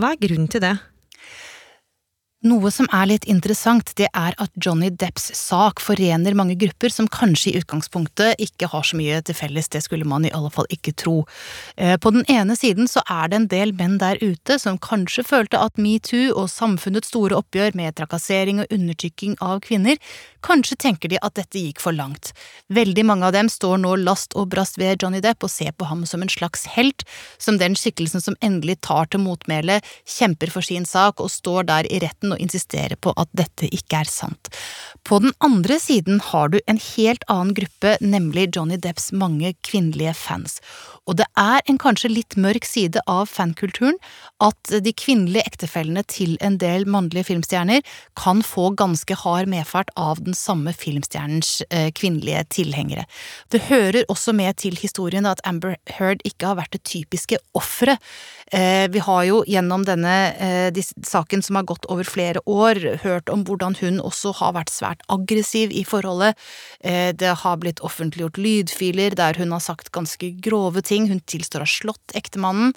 Hva 0.00 0.14
er 0.14 0.22
grunnen 0.22 0.48
til 0.48 0.64
det? 0.64 0.76
Noe 2.40 2.70
som 2.72 2.86
er 2.88 3.04
litt 3.04 3.26
interessant, 3.28 3.90
det 4.00 4.06
er 4.16 4.32
at 4.40 4.54
Johnny 4.64 4.88
Depps 4.88 5.26
sak 5.36 5.76
forener 5.84 6.32
mange 6.32 6.54
grupper 6.56 6.88
som 6.88 7.04
kanskje 7.12 7.50
i 7.50 7.58
utgangspunktet 7.60 8.40
ikke 8.40 8.70
har 8.72 8.86
så 8.88 8.96
mye 8.96 9.18
til 9.28 9.36
felles, 9.36 9.68
det 9.68 9.82
skulle 9.84 10.08
man 10.08 10.24
i 10.24 10.30
alle 10.32 10.48
fall 10.54 10.64
ikke 10.72 10.94
tro. 10.96 11.18
På 11.76 12.12
den 12.14 12.24
ene 12.32 12.56
siden 12.56 12.88
så 12.88 13.02
er 13.12 13.28
det 13.28 13.36
en 13.36 13.48
del 13.52 13.74
menn 13.76 13.98
der 14.00 14.16
ute 14.24 14.56
som 14.62 14.78
kanskje 14.80 15.26
følte 15.28 15.60
at 15.60 15.76
metoo 15.76 16.30
og 16.32 16.48
samfunnets 16.48 17.12
store 17.12 17.36
oppgjør 17.42 17.76
med 17.76 17.98
trakassering 18.00 18.64
og 18.64 18.72
undertrykking 18.72 19.36
av 19.44 19.60
kvinner, 19.66 20.00
kanskje 20.40 20.80
tenker 20.80 21.12
de 21.12 21.20
at 21.20 21.36
dette 21.36 21.60
gikk 21.60 21.84
for 21.84 21.92
langt. 21.92 22.32
Veldig 22.72 23.04
mange 23.04 23.28
av 23.28 23.36
dem 23.36 23.52
står 23.52 23.82
nå 23.84 23.98
last 24.00 24.32
og 24.32 24.48
brast 24.56 24.80
ved 24.80 25.04
Johnny 25.04 25.20
Depp 25.20 25.44
og 25.44 25.52
ser 25.52 25.76
på 25.76 25.90
ham 25.92 26.08
som 26.08 26.24
en 26.24 26.32
slags 26.32 26.64
helt, 26.72 27.04
som 27.36 27.60
den 27.60 27.76
skikkelsen 27.76 28.24
som 28.24 28.40
endelig 28.40 28.80
tar 28.88 29.12
til 29.12 29.26
motmæle, 29.28 29.82
kjemper 30.08 30.56
for 30.56 30.64
sin 30.64 30.88
sak 30.88 31.20
og 31.20 31.28
står 31.36 31.68
der 31.68 31.92
i 31.92 32.00
retten 32.00 32.29
og 32.34 32.42
insistere 32.42 32.96
på 33.00 33.14
at 33.20 33.30
dette 33.36 33.68
ikke 33.70 34.02
er 34.02 34.10
sant. 34.10 34.50
På 35.06 35.18
den 35.22 35.32
andre 35.40 35.78
siden 35.80 36.20
har 36.30 36.52
du 36.52 36.60
en 36.66 36.80
helt 36.96 37.24
annen 37.28 37.54
gruppe, 37.56 37.96
nemlig 38.00 38.50
Johnny 38.56 38.76
Depps 38.76 39.10
mange 39.16 39.54
kvinnelige 39.66 40.14
fans. 40.14 40.60
Og 41.08 41.16
det 41.18 41.26
er 41.40 41.64
en 41.66 41.78
kanskje 41.80 42.10
litt 42.12 42.36
mørk 42.38 42.66
side 42.68 43.00
av 43.10 43.26
fankulturen 43.26 43.96
at 44.44 44.70
de 44.84 44.92
kvinnelige 44.94 45.42
ektefellene 45.48 46.04
til 46.06 46.36
en 46.44 46.58
del 46.60 46.84
mannlige 46.86 47.26
filmstjerner 47.30 47.80
kan 48.20 48.44
få 48.46 48.68
ganske 48.78 49.16
hard 49.24 49.48
medfart 49.50 49.90
av 49.98 50.20
den 50.22 50.36
samme 50.36 50.74
filmstjernens 50.76 51.64
kvinnelige 51.98 52.44
tilhengere. 52.60 53.06
Det 53.50 53.64
hører 53.72 54.04
også 54.12 54.36
med 54.36 54.60
til 54.60 54.76
historien 54.78 55.26
at 55.26 55.42
Amber 55.48 55.74
Heard 55.96 56.22
ikke 56.28 56.52
har 56.52 56.60
vært 56.60 56.76
det 56.76 56.84
typiske 56.86 57.40
offeret. 57.58 57.98
Vi 58.52 59.02
har 59.02 59.24
jo 59.26 59.42
gjennom 59.48 59.82
denne 59.88 60.14
saken 61.06 61.42
som 61.42 61.58
har 61.58 61.66
gått 61.66 61.88
over 61.90 62.04
flere 62.06 62.19
år, 62.44 62.80
hørt 63.04 63.30
om 63.32 63.44
hvordan 63.48 63.76
hun 63.80 64.00
også 64.04 64.32
har 64.40 64.54
vært 64.56 64.72
svært 64.72 65.04
aggressiv 65.12 65.72
i 65.72 65.84
forholdet. 65.88 66.38
Det 66.80 67.32
har 67.42 67.60
blitt 67.62 67.82
offentliggjort 67.86 68.40
lydfiler 68.40 69.16
der 69.18 69.38
hun 69.40 69.54
har 69.54 69.62
sagt 69.64 69.92
ganske 69.94 70.32
grove 70.44 70.82
ting, 70.86 71.08
hun 71.10 71.22
tilstår 71.26 71.64
å 71.64 71.68
ha 71.68 71.74
slått 71.74 72.16
ektemannen. 72.18 72.74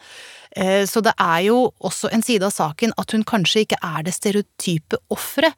Så 0.53 1.01
det 1.01 1.15
er 1.17 1.39
jo 1.47 1.71
også 1.81 2.11
en 2.13 2.21
side 2.21 2.45
av 2.45 2.51
saken 2.53 2.91
at 3.01 3.13
hun 3.15 3.23
kanskje 3.25 3.63
ikke 3.63 3.79
er 3.81 4.03
det 4.05 4.13
stereotype 4.13 4.99
offeret, 5.13 5.55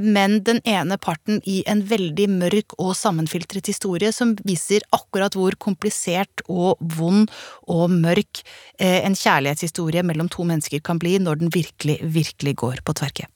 men 0.00 0.38
den 0.46 0.62
ene 0.64 0.96
parten 0.96 1.42
i 1.44 1.58
en 1.68 1.82
veldig 1.90 2.30
mørk 2.32 2.72
og 2.78 2.94
sammenfiltret 2.96 3.68
historie 3.68 4.14
som 4.16 4.32
viser 4.48 4.86
akkurat 4.96 5.36
hvor 5.36 5.58
komplisert 5.60 6.40
og 6.48 6.80
vond 6.96 7.28
og 7.68 7.92
mørk 7.92 8.40
en 8.80 9.18
kjærlighetshistorie 9.18 10.06
mellom 10.08 10.32
to 10.32 10.48
mennesker 10.48 10.80
kan 10.80 11.02
bli 11.02 11.18
når 11.20 11.42
den 11.42 11.52
virkelig, 11.52 11.98
virkelig 12.00 12.56
går 12.64 12.80
på 12.86 12.96
tverke. 12.96 13.28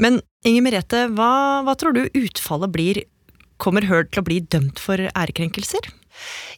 Men 0.00 0.20
Inger 0.44 0.64
Merete, 0.64 1.04
hva, 1.14 1.60
hva 1.64 1.74
tror 1.78 1.94
du 1.96 2.06
utfallet 2.08 2.72
blir? 2.74 3.02
Kommer 3.62 3.86
Heard 3.86 4.10
til 4.12 4.24
å 4.24 4.26
bli 4.26 4.40
dømt 4.50 4.80
for 4.82 4.98
ærekrenkelser? 4.98 5.86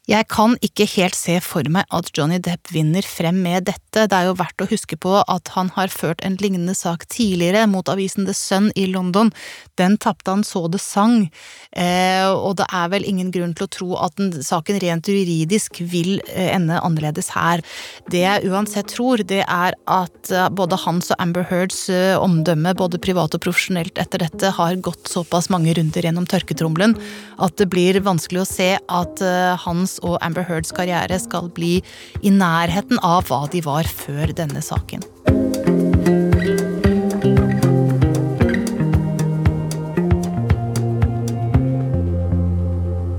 Jeg 0.06 0.28
kan 0.30 0.54
ikke 0.62 0.86
helt 0.92 1.16
se 1.18 1.40
for 1.42 1.66
meg 1.72 1.88
at 1.94 2.12
Johnny 2.14 2.38
Depp 2.38 2.70
vinner 2.70 3.02
frem 3.02 3.40
med 3.42 3.66
dette. 3.66 4.04
Det 4.06 4.14
er 4.14 4.28
jo 4.28 4.36
verdt 4.38 4.62
å 4.62 4.68
huske 4.70 4.94
på 5.02 5.16
at 5.18 5.50
han 5.56 5.72
har 5.74 5.90
ført 5.90 6.22
en 6.22 6.36
lignende 6.38 6.76
sak 6.78 7.08
tidligere 7.10 7.64
mot 7.70 7.88
avisen 7.90 8.28
The 8.28 8.34
Sun 8.36 8.68
i 8.78 8.86
London. 8.92 9.32
Den 9.80 9.96
tapte 9.98 10.30
han 10.30 10.44
så 10.46 10.66
det 10.70 10.78
sang, 10.84 11.26
eh, 11.72 12.28
og 12.30 12.56
det 12.60 12.68
er 12.70 12.92
vel 12.92 13.06
ingen 13.08 13.32
grunn 13.34 13.54
til 13.56 13.66
å 13.66 13.72
tro 13.78 13.88
at 14.06 14.14
den, 14.20 14.30
saken 14.46 14.78
rent 14.82 15.10
juridisk 15.10 15.80
vil 15.82 16.20
eh, 16.28 16.52
ende 16.54 16.78
annerledes 16.78 17.32
her. 17.34 17.64
Det 18.12 18.22
jeg 18.22 18.46
uansett 18.52 18.92
tror, 18.94 19.24
det 19.26 19.42
er 19.42 19.74
at 19.90 20.30
eh, 20.30 20.48
både 20.54 20.78
hans 20.86 21.10
og 21.10 21.18
Amber 21.22 21.46
Heards 21.50 21.88
omdømme, 22.22 22.76
både 22.78 23.02
privat 23.02 23.34
og 23.34 23.42
profesjonelt 23.42 23.98
etter 23.98 24.22
dette, 24.22 24.54
har 24.54 24.78
gått 24.78 25.10
såpass 25.10 25.50
mange 25.50 25.74
runder 25.76 26.06
gjennom 26.06 26.30
tørketrommelen 26.30 26.94
at 27.42 27.58
det 27.58 27.68
blir 27.72 27.98
vanskelig 28.06 28.44
å 28.44 28.48
se 28.48 28.70
at 28.78 29.26
hans 29.62 29.98
og 30.02 30.18
Amber 30.24 30.46
Heards 30.48 30.74
karriere 30.74 31.20
skal 31.22 31.50
bli 31.54 31.78
i 32.26 32.32
nærheten 32.34 32.98
av 33.06 33.28
hva 33.30 33.44
de 33.52 33.62
var 33.66 33.86
før 33.86 34.34
denne 34.36 34.64
saken. 34.64 35.06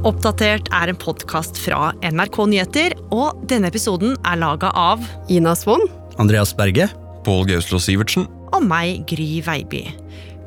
Oppdatert 0.08 0.70
er 0.72 0.88
en 0.88 1.00
podkast 1.00 1.58
fra 1.60 1.90
NRK 2.00 2.38
Nyheter, 2.48 2.94
og 3.12 3.42
denne 3.52 3.68
episoden 3.68 4.14
er 4.24 4.40
laga 4.40 4.70
av 4.72 5.04
Ina 5.28 5.52
Svon. 5.58 5.84
Andreas 6.22 6.54
Berge. 6.56 6.88
Pål 7.28 7.44
Gauslo 7.50 7.80
Sivertsen. 7.82 8.24
Og 8.56 8.64
meg, 8.64 9.04
Gry 9.10 9.42
Veiby. 9.44 9.84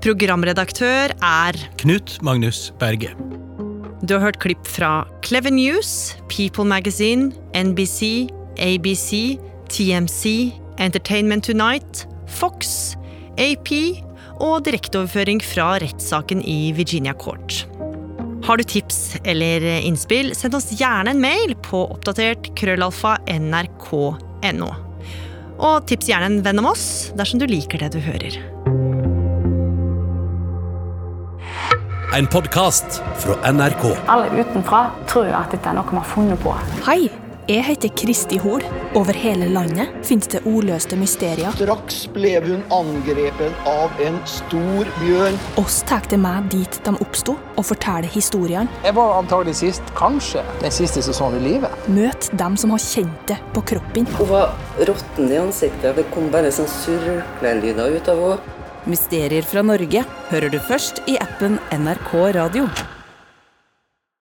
Programredaktør 0.00 1.12
er 1.12 1.60
Knut 1.82 2.16
Magnus 2.24 2.70
Berge. 2.80 3.12
Du 4.02 4.14
har 4.14 4.22
hørt 4.24 4.40
klipp 4.40 4.64
fra 4.64 5.04
Clever 5.22 5.52
News, 5.52 6.16
People 6.32 6.64
Magazine, 6.64 7.32
NBC, 7.52 8.30
ABC, 8.56 9.36
TMC, 9.68 10.52
Entertainment 10.78 11.44
Tonight, 11.44 12.06
Fox, 12.26 12.94
AP 13.36 13.68
og 14.40 14.64
direkteoverføring 14.64 15.42
fra 15.44 15.74
rettssaken 15.82 16.40
i 16.48 16.72
Virginia 16.72 17.12
Court. 17.12 17.66
Har 18.48 18.56
du 18.56 18.64
tips 18.64 19.18
eller 19.24 19.66
innspill, 19.84 20.32
send 20.34 20.56
oss 20.56 20.72
gjerne 20.72 21.12
en 21.12 21.20
mail 21.20 21.52
på 21.68 21.84
oppdatert 21.92 22.54
krøllalfa 22.56 23.18
nrk.no. 23.28 24.70
Og 25.60 25.84
tips 25.92 26.08
gjerne 26.08 26.32
en 26.32 26.42
venn 26.46 26.64
om 26.64 26.72
oss 26.72 26.88
dersom 27.20 27.42
du 27.42 27.50
liker 27.52 27.84
det 27.84 27.92
du 27.98 28.00
hører. 28.00 28.40
En 32.12 32.26
podkast 32.26 33.02
fra 33.18 33.52
NRK. 33.52 33.96
Alle 34.06 34.30
utenfra 34.40 34.90
tror 35.06 35.28
jo 35.28 35.34
at 35.38 35.52
dette 35.54 35.70
er 35.70 35.76
noe 35.78 35.86
vi 35.86 35.94
har 36.00 36.08
funnet 36.10 36.40
på. 36.42 36.50
Hei, 36.82 37.04
jeg 37.46 37.62
heter 37.68 37.92
Kristi 37.94 38.40
Hol. 38.42 38.64
Over 38.98 39.14
hele 39.14 39.46
landet 39.54 39.92
finnes 40.08 40.26
det 40.32 40.40
ordløste 40.42 40.98
mysterier. 40.98 41.54
Straks 41.54 42.00
ble 42.10 42.32
hun 42.42 42.66
angrepet 42.74 43.62
av 43.70 43.94
en 44.02 44.18
stor 44.26 44.90
bjørn. 44.98 45.38
Oss 45.62 45.84
tar 45.86 46.02
det 46.10 46.18
med 46.18 46.50
dit 46.50 46.82
de 46.82 46.96
oppsto, 46.98 47.38
og 47.54 47.68
forteller 47.70 48.10
historiene. 48.10 48.66
Jeg 48.82 48.98
var 48.98 49.20
antagelig 49.22 49.60
sist, 49.62 49.94
kanskje, 49.94 50.42
den 50.64 50.74
siste 50.74 51.06
som 51.06 51.14
så 51.14 51.32
i 51.38 51.46
livet. 51.46 51.90
Møt 51.94 52.32
dem 52.34 52.58
som 52.58 52.74
har 52.74 52.88
kjent 52.90 53.26
det 53.30 53.38
på 53.54 53.62
kroppen. 53.70 54.10
Hun 54.18 54.34
var 54.34 54.56
råtten 54.82 55.30
i 55.30 55.38
ansiktet. 55.46 55.94
Det 55.94 56.10
kom 56.10 56.26
bare 56.34 56.50
sånn 56.58 56.74
surklelyder 56.80 58.00
ut 58.00 58.10
av 58.10 58.26
henne. 58.32 58.56
Mysterier 58.88 59.44
fra 59.44 59.60
Norge 59.60 60.00
hører 60.30 60.48
du 60.48 60.56
først 60.64 61.02
i 61.10 61.18
appen 61.20 61.58
NRK 61.74 62.14
Radio. 62.36 62.64